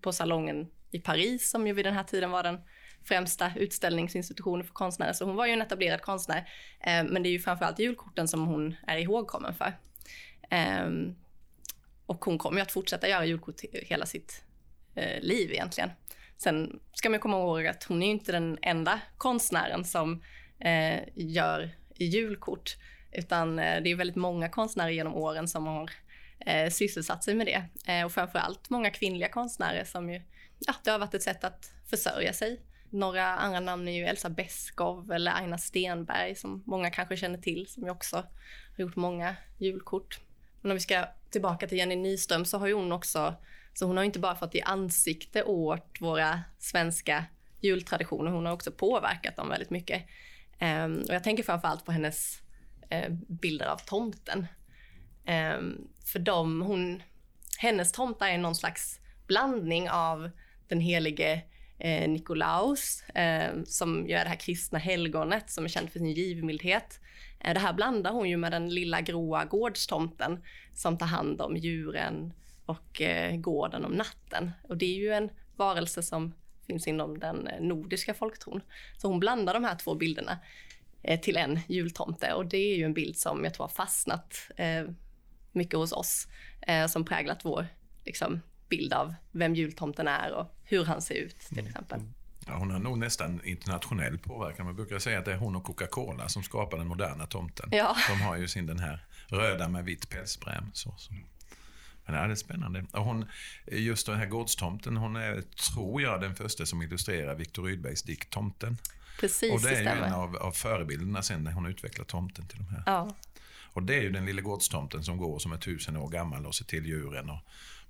[0.00, 2.60] på salongen i Paris, som ju vid den här tiden var den
[3.04, 5.12] främsta utställningsinstitutionen för konstnärer.
[5.12, 6.48] Så hon var ju en etablerad konstnär.
[6.80, 9.78] Eh, men det är ju framförallt julkorten som hon är ihågkommen för.
[10.50, 10.90] Eh,
[12.06, 14.44] och hon kommer ju att fortsätta göra julkort hela sitt
[14.94, 15.90] eh, liv egentligen.
[16.36, 20.22] Sen ska man komma ihåg att hon är inte den enda konstnären som
[20.58, 22.76] eh, gör julkort,
[23.16, 25.90] utan eh, det är väldigt många konstnärer genom åren som har
[26.46, 27.92] eh, sysselsatt sig med det.
[27.92, 30.22] Eh, och framförallt många kvinnliga konstnärer som ju,
[30.58, 32.60] ja, det har varit ett sätt att försörja sig.
[32.90, 37.66] Några andra namn är ju Elsa Beskow eller Aina Stenberg som många kanske känner till,
[37.68, 38.26] som ju också har
[38.76, 40.20] gjort många julkort.
[40.60, 43.34] Men om vi ska tillbaka till Jenny Nyström så har ju hon också
[43.74, 47.24] så hon har inte bara fått i ansikte åt våra svenska
[47.60, 50.02] jultraditioner, hon har också påverkat dem väldigt mycket.
[50.60, 52.42] Um, och jag tänker framförallt på hennes
[52.90, 54.46] Eh, bilder av tomten.
[55.24, 57.02] Ehm, för de, hon,
[57.58, 60.30] hennes tomtar är någon slags blandning av
[60.68, 61.42] den helige
[61.78, 66.12] eh, Nikolaus, eh, som ju är det här kristna helgonet som är känt för sin
[66.12, 67.00] givmildhet.
[67.40, 71.56] Eh, det här blandar hon ju med den lilla gråa gårdstomten som tar hand om
[71.56, 72.32] djuren,
[72.66, 73.02] och
[73.34, 74.50] gården om natten.
[74.62, 76.34] Och det är ju en varelse som
[76.66, 78.60] finns inom den nordiska folktron.
[78.96, 80.38] Så hon blandar de här två bilderna
[81.22, 84.84] till en jultomte och det är ju en bild som jag tror har fastnat eh,
[85.52, 86.28] mycket hos oss,
[86.62, 87.66] eh, som präglat vår
[88.04, 91.66] liksom, bild av vem jultomten är och hur han ser ut till mm.
[91.66, 92.00] exempel.
[92.46, 94.66] Ja, hon har nog nästan internationell påverkan.
[94.66, 97.68] Man brukar säga att det är hon och Coca-Cola som skapar den moderna tomten.
[97.72, 97.96] Ja.
[98.08, 100.70] De har ju sin den här röda med vitt pälsbräm.
[100.72, 101.14] Så, så.
[102.06, 102.84] Men ja, det är spännande.
[102.92, 103.26] Och hon,
[103.66, 108.30] just den här gårdstomten, hon är, tror jag, den första som illustrerar Viktor Rydbergs dikt
[108.30, 108.78] Tomten.
[109.20, 112.48] Precis, Och det är det ju en av, av förebilderna sen när hon utvecklar tomten
[112.48, 112.82] till de här.
[112.86, 113.14] Ja.
[113.76, 116.54] Och det är ju den lilla gårdstomten som går som är tusen år gammal och
[116.54, 117.30] ser till djuren.
[117.30, 117.40] Och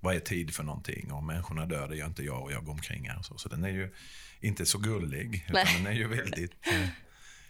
[0.01, 1.12] vad är tid för någonting?
[1.12, 3.18] Och människorna dör, det gör inte jag och jag går omkring här.
[3.18, 3.39] Och så.
[3.39, 3.95] så den är ju
[4.41, 5.74] inte så gullig, utan Nej.
[5.77, 6.89] den är ju väldigt eh,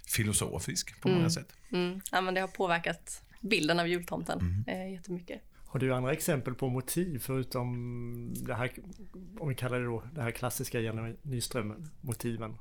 [0.06, 1.56] filosofisk på många sätt.
[1.72, 2.00] Mm.
[2.12, 5.42] Ja, men det har påverkat bilden av jultomten eh, jättemycket.
[5.66, 8.72] Har du andra exempel på motiv förutom det här,
[9.38, 12.58] om vi kallar det då, det här klassiska Jenny Nyström-motiven?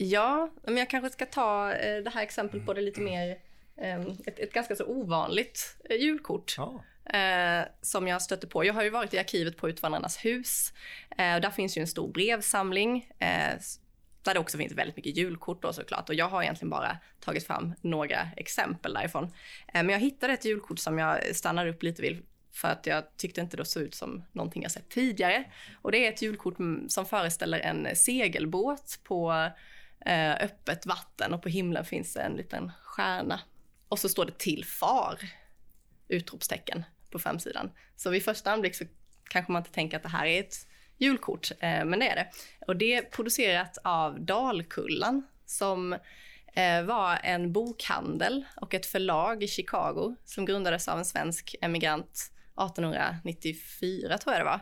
[0.00, 3.38] Ja, men jag kanske ska ta eh, det här exemplet på det lite mer,
[3.76, 6.54] eh, ett, ett ganska så ovanligt eh, julkort.
[6.56, 6.84] Ja,
[7.18, 8.64] eh, som jag stötte på.
[8.64, 10.72] Jag har ju varit i arkivet på Utvandrarnas hus.
[11.10, 13.54] Eh, där finns ju en stor brevsamling eh,
[14.22, 16.08] där det också finns väldigt mycket julkort då såklart.
[16.08, 19.32] Och jag har egentligen bara tagit fram några exempel därifrån.
[19.72, 22.22] Men jag hittade ett julkort som jag stannar upp lite vid
[22.52, 25.44] för att jag tyckte inte det såg ut som någonting jag sett tidigare.
[25.82, 29.50] Och det är ett julkort mm, som föreställer en segelbåt på
[30.06, 33.40] Eh, öppet vatten och på himlen finns en liten stjärna.
[33.88, 35.18] Och så står det till far
[36.08, 37.70] utropstecken på framsidan.
[37.96, 38.84] Så vid första anblick så
[39.30, 40.66] kanske man inte tänker att det här är ett
[40.98, 42.28] julkort, eh, men det är det.
[42.66, 45.92] Och det är producerat av Dalkullan som
[46.54, 52.32] eh, var en bokhandel och ett förlag i Chicago som grundades av en svensk emigrant
[52.60, 54.60] 1894 tror jag det var.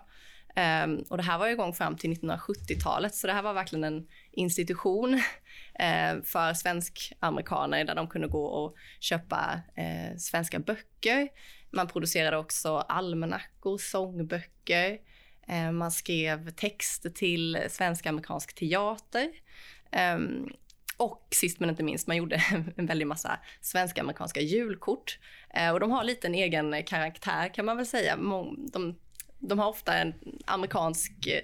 [0.84, 4.06] Um, och det här var igång fram till 1970-talet, så det här var verkligen en
[4.32, 11.28] institution uh, för svensk-amerikaner där de kunde gå och köpa uh, svenska böcker.
[11.70, 14.98] Man producerade också almanackor, sångböcker.
[15.50, 19.28] Uh, man skrev texter till svensk-amerikansk teater.
[20.16, 20.48] Um,
[20.96, 22.42] och sist men inte minst, man gjorde
[22.76, 25.18] en väldig massa svenska-amerikanska julkort.
[25.54, 28.16] Eh, och de har lite en egen karaktär kan man väl säga.
[28.72, 28.98] De,
[29.38, 30.14] de har ofta en
[30.44, 31.42] amerikansk eh,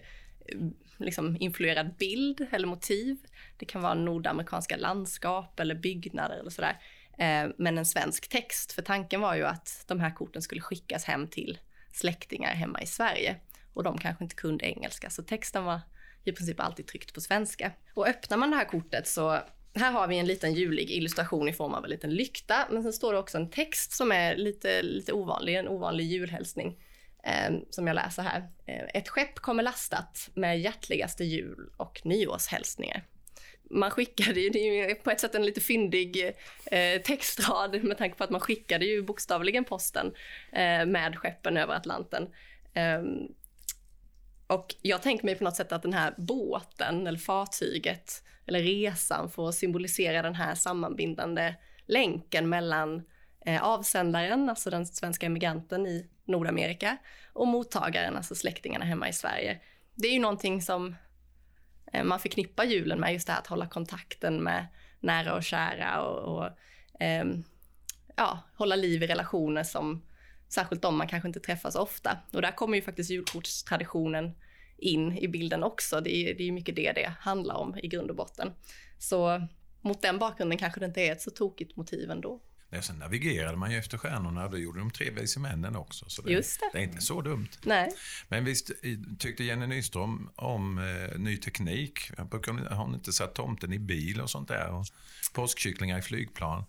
[0.97, 3.16] liksom influerad bild eller motiv.
[3.57, 6.80] Det kan vara nordamerikanska landskap eller byggnader eller sådär.
[7.18, 11.05] Eh, men en svensk text, för tanken var ju att de här korten skulle skickas
[11.05, 11.59] hem till
[11.93, 13.36] släktingar hemma i Sverige.
[13.74, 15.80] Och de kanske inte kunde engelska, så texten var
[16.24, 17.72] i princip alltid tryckt på svenska.
[17.95, 19.40] Och öppnar man det här kortet så
[19.74, 22.93] här har vi en liten julig illustration i form av en liten lykta, men sen
[22.93, 26.76] står det också en text som är lite, lite ovanlig, en ovanlig julhälsning
[27.22, 28.48] Ehm, som jag läser här.
[28.66, 33.04] Eh, ett skepp kommer lastat med hjärtligaste jul och nyårshälsningar.
[33.70, 37.98] Man skickade ju, det är ju på ett sätt en lite fyndig eh, textrad med
[37.98, 40.06] tanke på att man skickade ju bokstavligen posten
[40.52, 42.28] eh, med skeppen över Atlanten.
[42.74, 43.28] Ehm,
[44.46, 49.30] och jag tänker mig på något sätt att den här båten eller fartyget eller resan
[49.30, 51.54] får symbolisera den här sammanbindande
[51.86, 53.02] länken mellan eh,
[53.47, 56.97] Eh, avsändaren, alltså den svenska emigranten i Nordamerika
[57.32, 59.61] och mottagaren, alltså släktingarna hemma i Sverige.
[59.95, 60.97] Det är ju någonting som
[61.93, 64.66] eh, man förknippar julen med, just det här att hålla kontakten med
[65.01, 66.51] nära och kära och, och
[67.01, 67.45] ehm,
[68.16, 70.03] ja, hålla liv i relationer som
[70.49, 72.18] särskilt de man kanske inte träffas ofta.
[72.32, 74.34] Och där kommer ju faktiskt julkortstraditionen
[74.76, 76.01] in i bilden också.
[76.01, 78.53] Det är, det är ju mycket det det handlar om i grund och botten.
[78.99, 79.49] Så
[79.80, 82.40] mot den bakgrunden kanske det inte är ett så tokigt motiv ändå.
[82.72, 86.04] Nej, sen navigerade man ju efter stjärnorna och det gjorde de tre vise männen också.
[86.08, 86.70] Så det, Just det.
[86.72, 87.48] det är inte så dumt.
[87.62, 87.90] Nej,
[88.28, 88.70] Men visst
[89.18, 92.10] tyckte Jenny Nyström om eh, ny teknik?
[92.18, 94.68] Har hon inte satt tomten i bil och sånt där?
[94.70, 94.86] Och
[95.32, 96.64] påskkycklingar i flygplan?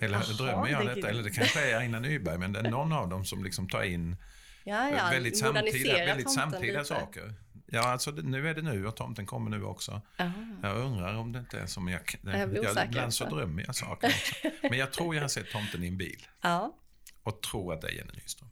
[0.00, 1.08] Eller Jaha, drömmer jag det- detta?
[1.08, 3.82] Eller det kanske är Aina Nyberg, men det är någon av dem som liksom tar
[3.82, 4.16] in
[4.64, 5.08] ja, ja.
[5.10, 6.84] väldigt samtida, väldigt samtida lite.
[6.84, 7.34] saker.
[7.66, 10.02] Ja, alltså det, nu är det nu och tomten kommer nu också.
[10.18, 10.32] Aha.
[10.62, 12.00] Jag undrar om det inte är som jag...
[12.22, 14.48] Jag blir osäker ibland så drömmer jag saker också.
[14.70, 16.76] Men jag tror jag har sett tomten i en bil Ja,
[17.22, 18.48] och tror att det är Jenny Nyström.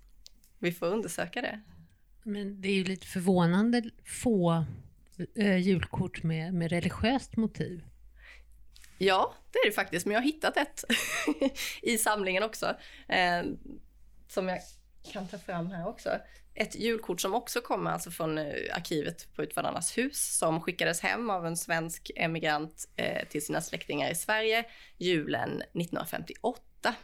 [0.59, 1.61] vi får undersöka det.
[2.23, 3.83] Men det är ju lite förvånande
[4.23, 4.65] få
[5.37, 7.85] eh, julkort med, med religiöst motiv.
[8.99, 10.85] Ja, det är det faktiskt, men jag har hittat ett
[11.83, 12.77] i samlingen också.
[13.09, 13.43] Eh,
[14.29, 14.61] som jag
[15.13, 16.11] kan ta fram här också.
[16.57, 21.31] Ett julkort som också kommer alltså från eh, arkivet på Utvandrarnas hus som skickades hem
[21.31, 24.65] av en svensk emigrant eh, till sina släktingar i Sverige
[24.99, 26.95] julen 1958.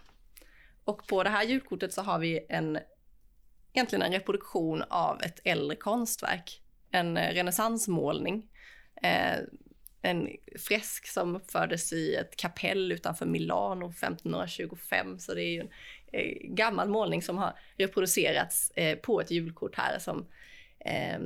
[0.85, 2.79] Och på det här julkortet så har vi en,
[3.73, 6.63] egentligen en reproduktion av ett äldre konstverk.
[6.91, 8.51] En eh, renässansmålning.
[9.03, 9.39] Eh,
[10.03, 10.29] en
[10.59, 15.19] fresk som uppfördes i ett kapell utanför Milano 1525.
[15.19, 15.69] Så det är ju en
[16.13, 20.27] eh, gammal målning som har reproducerats eh, på ett julkort här som
[20.79, 21.21] eh,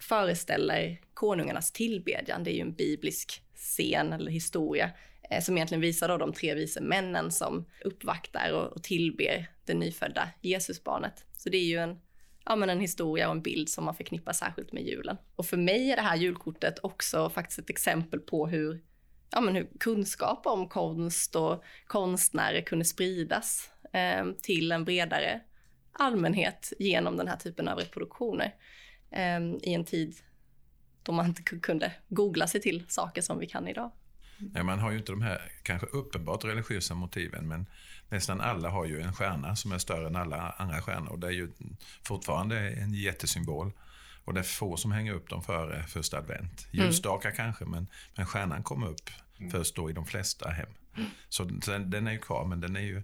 [0.00, 2.44] föreställer konungarnas tillbedjan.
[2.44, 4.90] Det är ju en biblisk scen eller historia
[5.30, 9.74] eh, som egentligen visar då de tre vise männen som uppvaktar och, och tillber det
[9.74, 11.24] nyfödda Jesusbarnet.
[11.36, 12.00] Så det är ju en
[12.48, 15.16] ja, men en historia och en bild som man förknippar särskilt med julen.
[15.36, 18.82] Och för mig är det här julkortet också faktiskt ett exempel på hur,
[19.30, 25.40] ja, men hur kunskap om konst och konstnärer kunde spridas eh, till en bredare
[25.92, 28.54] allmänhet genom den här typen av reproduktioner
[29.10, 30.16] eh, i en tid
[31.02, 33.92] då man inte kunde googla sig till saker som vi kan idag.
[34.38, 37.66] Nej, man har ju inte de här kanske uppenbart religiösa motiven, men
[38.08, 41.08] nästan alla har ju en stjärna som är större än alla andra stjärnor.
[41.08, 41.52] Och det är ju
[42.02, 43.72] fortfarande en jättesymbol.
[44.24, 46.68] Och det är få som hänger upp dem före första advent.
[46.70, 47.36] Ljusstakar mm.
[47.36, 47.86] kanske, men,
[48.16, 49.50] men stjärnan kommer upp mm.
[49.50, 50.68] först då i de flesta hem.
[50.96, 51.10] Mm.
[51.28, 53.02] Så, så den är ju kvar, men den är ju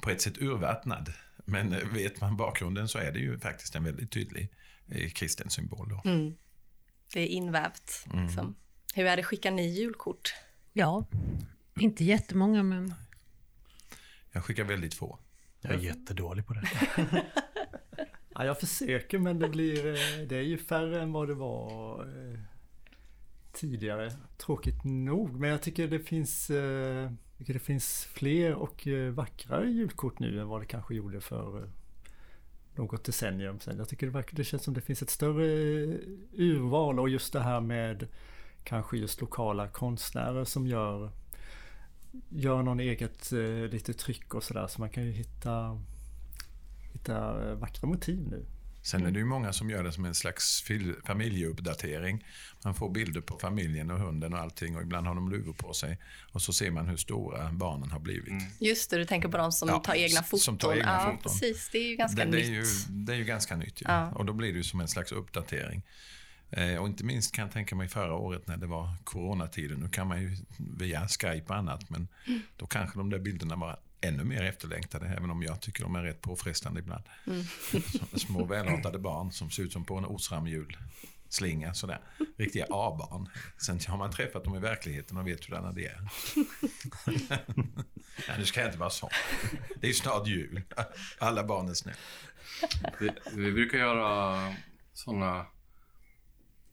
[0.00, 1.12] på ett sätt urvattnad.
[1.44, 4.48] Men eh, vet man bakgrunden så är det ju faktiskt en väldigt tydlig
[4.88, 5.88] eh, kristen symbol.
[5.88, 6.10] Då.
[6.10, 6.34] Mm.
[7.12, 8.06] Det är invävt.
[8.12, 8.26] Mm.
[8.26, 8.54] Liksom.
[8.94, 10.34] Hur är det, skickar ni julkort?
[10.72, 11.06] Ja,
[11.80, 12.94] inte jättemånga men...
[14.36, 15.18] Jag skickar väldigt få.
[15.60, 16.68] Jag är jättedålig på det.
[18.34, 19.86] ja, jag försöker men det blir...
[19.86, 22.40] Eh, det är ju färre än vad det var eh,
[23.52, 24.10] tidigare.
[24.36, 25.40] Tråkigt nog.
[25.40, 26.50] Men jag tycker det finns...
[26.50, 31.70] Eh, tycker det finns fler och vackrare julkort nu än vad det kanske gjorde för
[32.74, 33.78] något decennium sedan.
[33.78, 35.46] Jag tycker det, verkar, det känns som det finns ett större
[36.32, 38.08] urval och just det här med
[38.64, 41.10] kanske just lokala konstnärer som gör
[42.28, 45.82] gör någon eget eh, lite tryck och sådär så man kan ju hitta
[46.92, 48.46] hitta eh, vackra motiv nu.
[48.82, 50.64] Sen är det ju många som gör det som en slags
[51.04, 52.24] familjeuppdatering.
[52.64, 55.72] Man får bilder på familjen och hunden och allting och ibland har de luvor på
[55.72, 55.98] sig.
[56.32, 58.28] Och så ser man hur stora barnen har blivit.
[58.28, 58.42] Mm.
[58.60, 60.38] Just det, du tänker på de som ja, tar egna foton.
[60.38, 61.22] Som tar egna ja, foton.
[61.22, 61.68] precis.
[61.72, 62.46] Det är ju ganska det, nytt.
[62.46, 63.88] Det är ju, det är ju ganska nytt, ja.
[63.90, 64.10] ja.
[64.10, 65.82] Och då blir det ju som en slags uppdatering.
[66.50, 69.80] Eh, och inte minst kan jag tänka mig förra året när det var coronatiden.
[69.80, 72.40] Nu kan man ju via Skype och annat, men mm.
[72.56, 76.02] då kanske de där bilderna var ännu mer efterlängtade, även om jag tycker de är
[76.02, 77.04] rätt påfrestande ibland.
[77.26, 77.44] Mm.
[78.14, 80.76] Små välartade barn som ser ut som på en osramhjul
[81.28, 82.00] slinga sådär.
[82.36, 83.28] Riktiga A-barn.
[83.58, 86.08] Sen har man träffat dem i verkligheten och vet hurdana de är.
[88.28, 89.10] Nej, nu ska jag inte vara sån.
[89.80, 90.62] Det är ju snart jul.
[91.18, 91.92] Alla barn är snö.
[93.00, 94.54] Vi, vi brukar göra
[94.92, 95.46] sådana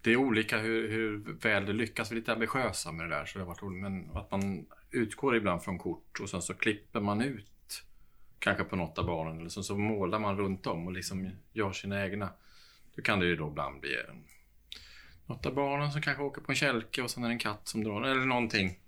[0.04, 2.12] det är olika hur, hur väl det lyckas.
[2.12, 3.82] Vi är lite ambitiösa med det där, så det har varit roligt.
[3.82, 7.84] Men att man utgår ibland från kort och sen så klipper man ut
[8.40, 11.72] kanske på något av barnen eller så, så målar man runt om och liksom gör
[11.72, 12.30] sina egna.
[12.96, 14.24] Då kan det ju då ibland bli en,
[15.26, 17.68] något av barnen som kanske åker på en kälke och sen är det en katt
[17.68, 18.80] som drar eller någonting.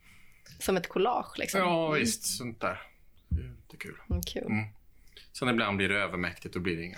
[0.60, 1.62] Som ett collage liksom?
[1.62, 2.38] Ja, visst.
[2.38, 2.82] Sånt där.
[3.68, 3.98] Det är kul.
[4.10, 4.46] Mm, kul.
[4.46, 4.66] Mm.
[5.32, 6.98] Sen ibland blir det övermäktigt och blir det inga.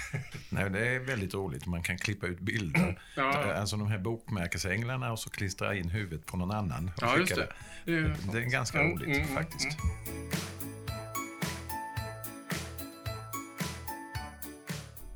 [0.48, 1.66] Nej, det är väldigt roligt.
[1.66, 2.98] Man kan klippa ut bilder.
[3.16, 3.54] Ja.
[3.54, 6.90] Alltså de här bokmärkesänglarna och så klistra in huvudet på någon annan.
[7.00, 7.48] ja, just det.
[7.84, 8.00] Det.
[8.00, 8.16] det.
[8.32, 9.78] det är ganska mm, roligt mm, faktiskt.
[9.78, 10.32] Mm.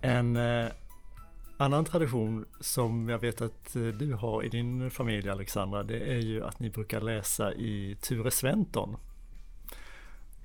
[0.06, 0.70] En eh,
[1.56, 6.18] annan tradition som jag vet att eh, du har i din familj Alexandra, det är
[6.18, 8.96] ju att ni brukar läsa i Ture Sventon.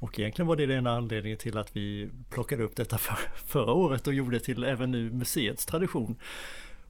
[0.01, 4.07] Och egentligen var det den anledningen till att vi plockade upp detta för, förra året
[4.07, 6.15] och gjorde till även nu museets tradition.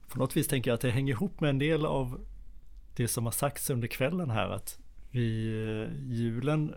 [0.07, 2.25] På något vis tänker jag att det hänger ihop med en del av
[2.95, 6.75] det som har sagts under kvällen här att vi, eh, julen,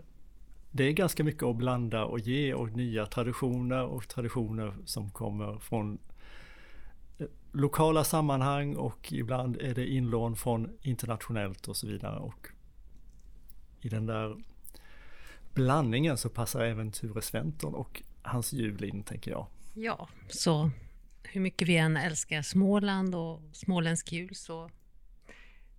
[0.71, 5.59] det är ganska mycket att blanda och ge och nya traditioner och traditioner som kommer
[5.59, 5.97] från
[7.17, 12.19] eh, lokala sammanhang och ibland är det inlån från internationellt och så vidare.
[12.19, 12.47] Och
[13.81, 14.35] I den där
[15.55, 19.47] blandningen så passar även Ture Sventon och hans jul in, tänker jag.
[19.73, 20.71] Ja, så
[21.23, 24.69] hur mycket vi än älskar Småland och småländsk jul så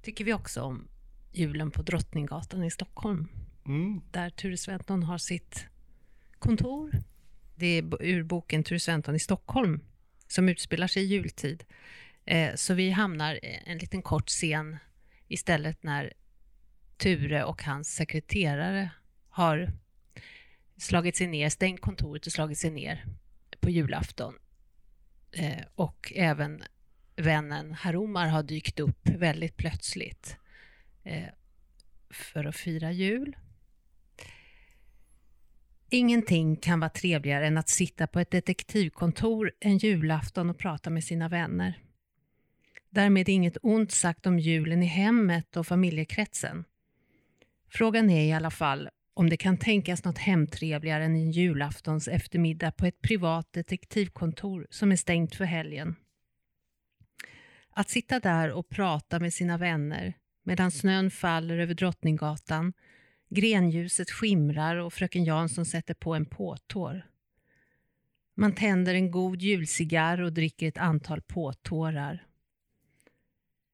[0.03, 0.89] tycker vi också om
[1.33, 3.29] julen på Drottninggatan i Stockholm.
[3.67, 4.01] Mm.
[4.11, 5.67] Där Ture Sventon har sitt
[6.39, 6.91] kontor.
[7.55, 9.81] Det är ur boken Ture Sventon i Stockholm
[10.29, 11.65] som utspelar sig i jultid.
[12.25, 14.77] Eh, så vi hamnar en liten kort scen
[15.29, 16.13] istället när
[16.97, 18.91] Ture och hans sekreterare
[19.37, 19.73] har
[20.77, 23.05] slagit sig ner, stängt kontoret och slagit sig ner
[23.61, 24.35] på julafton.
[25.33, 26.63] Eh, och även
[27.17, 30.37] vännen Haromar har dykt upp väldigt plötsligt
[31.03, 31.29] eh,
[32.11, 33.37] för att fira jul.
[35.91, 41.05] Ingenting kan vara trevligare än att sitta på ett detektivkontor en julafton och prata med
[41.05, 41.79] sina vänner.
[42.91, 46.65] Därmed inget ont sagt om julen i hemmet och familjekretsen.
[47.69, 52.71] Frågan är i alla fall om det kan tänkas något hemtrevligare än en julaftons eftermiddag
[52.71, 55.97] på ett privat detektivkontor som är stängt för helgen.
[57.71, 62.73] Att sitta där och prata med sina vänner medan snön faller över Drottninggatan,
[63.31, 67.07] grenljuset skimrar och fröken Jansson sätter på en påtår.
[68.35, 72.27] Man tänder en god julcigarr och dricker ett antal påtårar.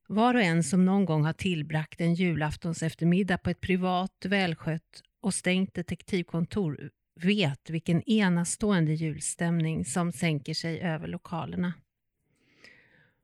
[0.07, 5.03] Var och en som någon gång har tillbragt en julaftons eftermiddag på ett privat, välskött
[5.23, 11.73] och stängt detektivkontor vet vilken enastående julstämning som sänker sig över lokalerna.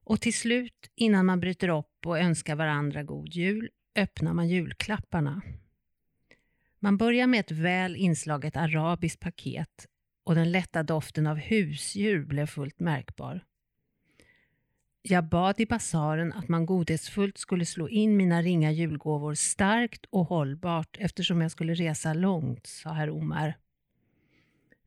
[0.04, 5.42] Och till slut, innan man bryter upp och önskar varandra god jul, öppnar man julklapparna.
[6.78, 9.86] Man börjar med ett väl inslaget arabiskt paket
[10.24, 13.44] och den lätta doften av husdjur blev fullt märkbar.
[15.02, 20.26] Jag bad i basaren att man godhetsfullt skulle slå in mina ringa julgåvor starkt och
[20.26, 23.54] hållbart eftersom jag skulle resa långt, sa herr Omar.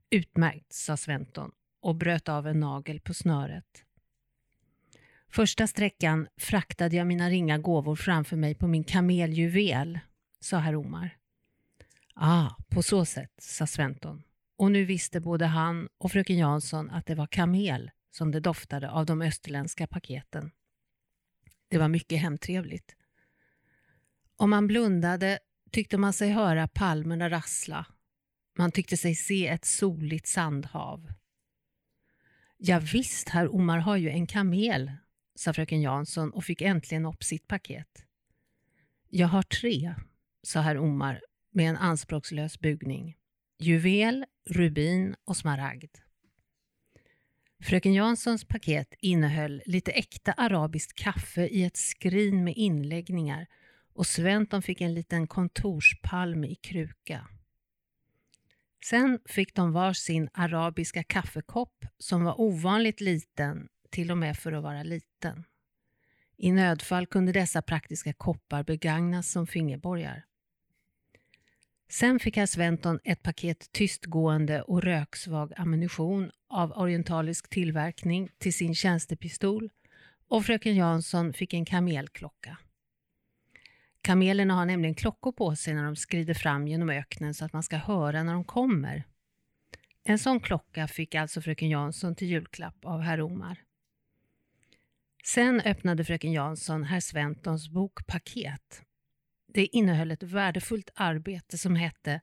[0.10, 1.52] Utmärkt, sa Sventon
[1.82, 3.86] och bröt av en nagel på snöret.
[5.30, 10.00] Första sträckan fraktade jag mina ringa gåvor framför mig på min kameljuvel,
[10.40, 11.18] sa herr Omar.
[12.14, 14.24] Ah, på så sätt, sa Sventon.
[14.58, 18.92] Och nu visste både han och fröken Jansson att det var kamel som det doftade
[18.92, 20.52] av de österländska paketen.
[21.68, 22.96] Det var mycket hemtrevligt.
[24.38, 25.40] Om man blundade
[25.72, 27.86] tyckte man sig höra palmerna rassla.
[28.58, 31.14] Man tyckte sig se ett soligt sandhav.
[32.58, 34.92] Ja, visst, herr Omar har ju en kamel,
[35.36, 38.06] sa fröken Jansson och fick äntligen upp sitt paket.
[39.10, 39.96] Jag har tre,
[40.44, 43.18] sa herr Omar med en anspråkslös bugning.
[43.60, 45.98] Juvel, rubin och smaragd.
[47.64, 53.48] Fröken Janssons paket innehöll lite äkta arabiskt kaffe i ett skrin med inläggningar
[53.94, 57.28] och Sventon fick en liten kontorspalm i kruka.
[58.86, 64.52] Sen fick de var sin arabiska kaffekopp som var ovanligt liten, till och med för
[64.52, 65.44] att vara liten.
[66.38, 70.26] I nödfall kunde dessa praktiska koppar begagnas som fingerborgar.
[71.92, 78.76] Sen fick herr Sventon ett paket tystgående och röksvag ammunition av orientalisk tillverkning till sin
[78.76, 79.70] tjänstepistol
[80.28, 82.58] och fröken Jansson fick en kamelklocka.
[84.02, 87.64] Kamelerna har nämligen klockor på sig när de skrider fram genom öknen så att man
[87.64, 89.04] ska höra när de kommer.
[90.04, 93.58] En sån klocka fick alltså fröken Jansson till julklapp av herr Omar.
[95.24, 98.84] Sen öppnade fröken Jansson herr Sventons bok Paket
[99.54, 102.22] det innehöll ett värdefullt arbete som hette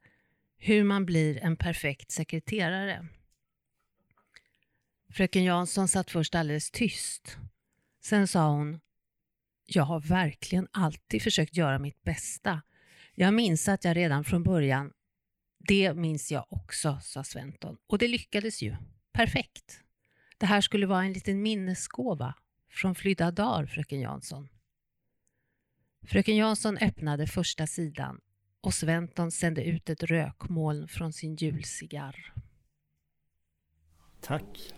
[0.59, 3.09] Hur man blir en perfekt sekreterare.
[5.13, 7.37] Fröken Jansson satt först alldeles tyst.
[8.01, 8.81] Sen sa hon
[9.67, 12.63] Jag har verkligen alltid försökt göra mitt bästa.
[13.15, 14.93] Jag minns att jag redan från början
[15.59, 17.77] Det minns jag också, sa Sventon.
[17.87, 18.77] Och det lyckades ju.
[19.13, 19.81] Perfekt.
[20.39, 22.35] Det här skulle vara en liten minnesgåva
[22.71, 24.49] från flydda dagar, fröken Jansson.
[26.09, 28.21] Fröken Jansson öppnade första sidan
[28.61, 32.35] och Sventon sände ut ett rökmoln från sin julcigarr.
[34.21, 34.73] Tack.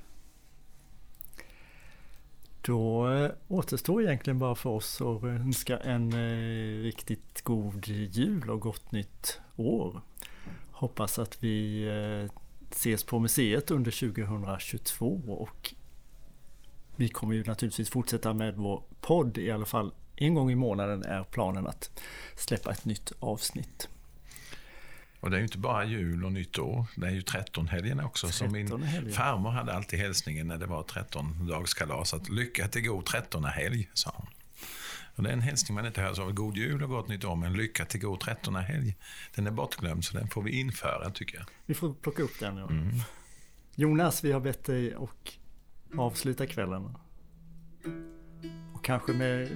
[2.62, 8.61] Då eh, återstår egentligen bara för oss att önska en eh, riktigt god jul och
[8.61, 10.01] gott nytt år.
[10.70, 12.33] Hoppas att vi eh,
[12.70, 15.74] ses på museet under 2022 och
[16.97, 21.04] vi kommer ju naturligtvis fortsätta med vår podd i alla fall en gång i månaden
[21.04, 21.90] är planen att
[22.36, 23.88] släppa ett nytt avsnitt.
[25.20, 28.26] Och det är ju inte bara jul och nytt år, det är ju trettonhelgen också.
[28.26, 29.14] 13 som min helgen.
[29.14, 34.26] farmor hade alltid hälsningen när det var trettondagskalas, att lycka till god trettonhelg, sa hon.
[35.16, 36.32] Och det är en hälsning man inte hör så av.
[36.32, 38.96] God jul och gott nytt år, men lycka till god trettonhelg.
[39.34, 41.46] Den är bortglömd, så den får vi införa, tycker jag.
[41.66, 42.68] Vi får plocka upp den, ja.
[42.70, 42.90] Mm.
[43.74, 45.32] Jonas, vi har bett dig och
[45.96, 46.96] avsluta kvällen.
[48.74, 49.48] Och kanske med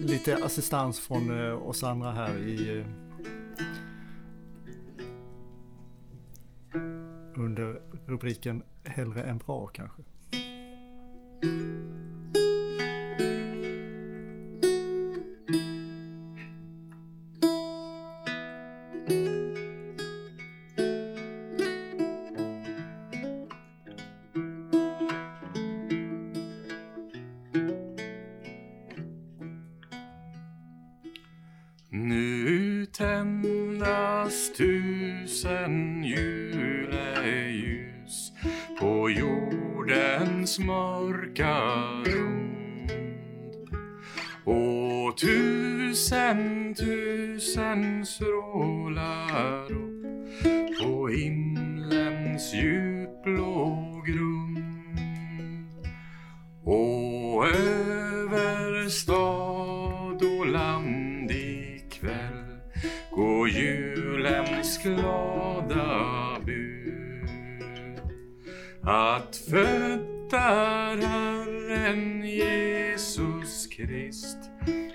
[0.00, 2.86] lite assistans från eh, oss andra här i eh,
[7.36, 10.02] under rubriken Hellre än bra kanske.
[64.94, 68.00] Glada bud.
[68.82, 74.38] Att född är Herren Jesus Krist,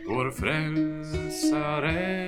[0.08, 2.23] vår frälsare.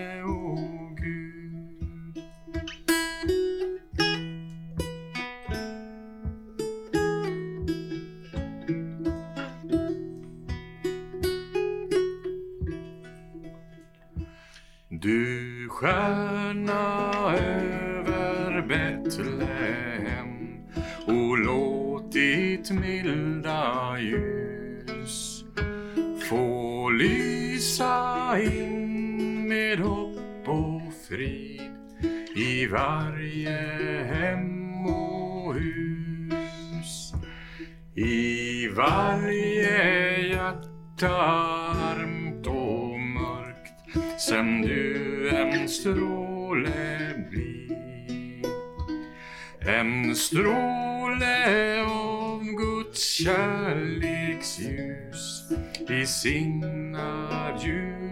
[56.26, 58.05] Välsignar i.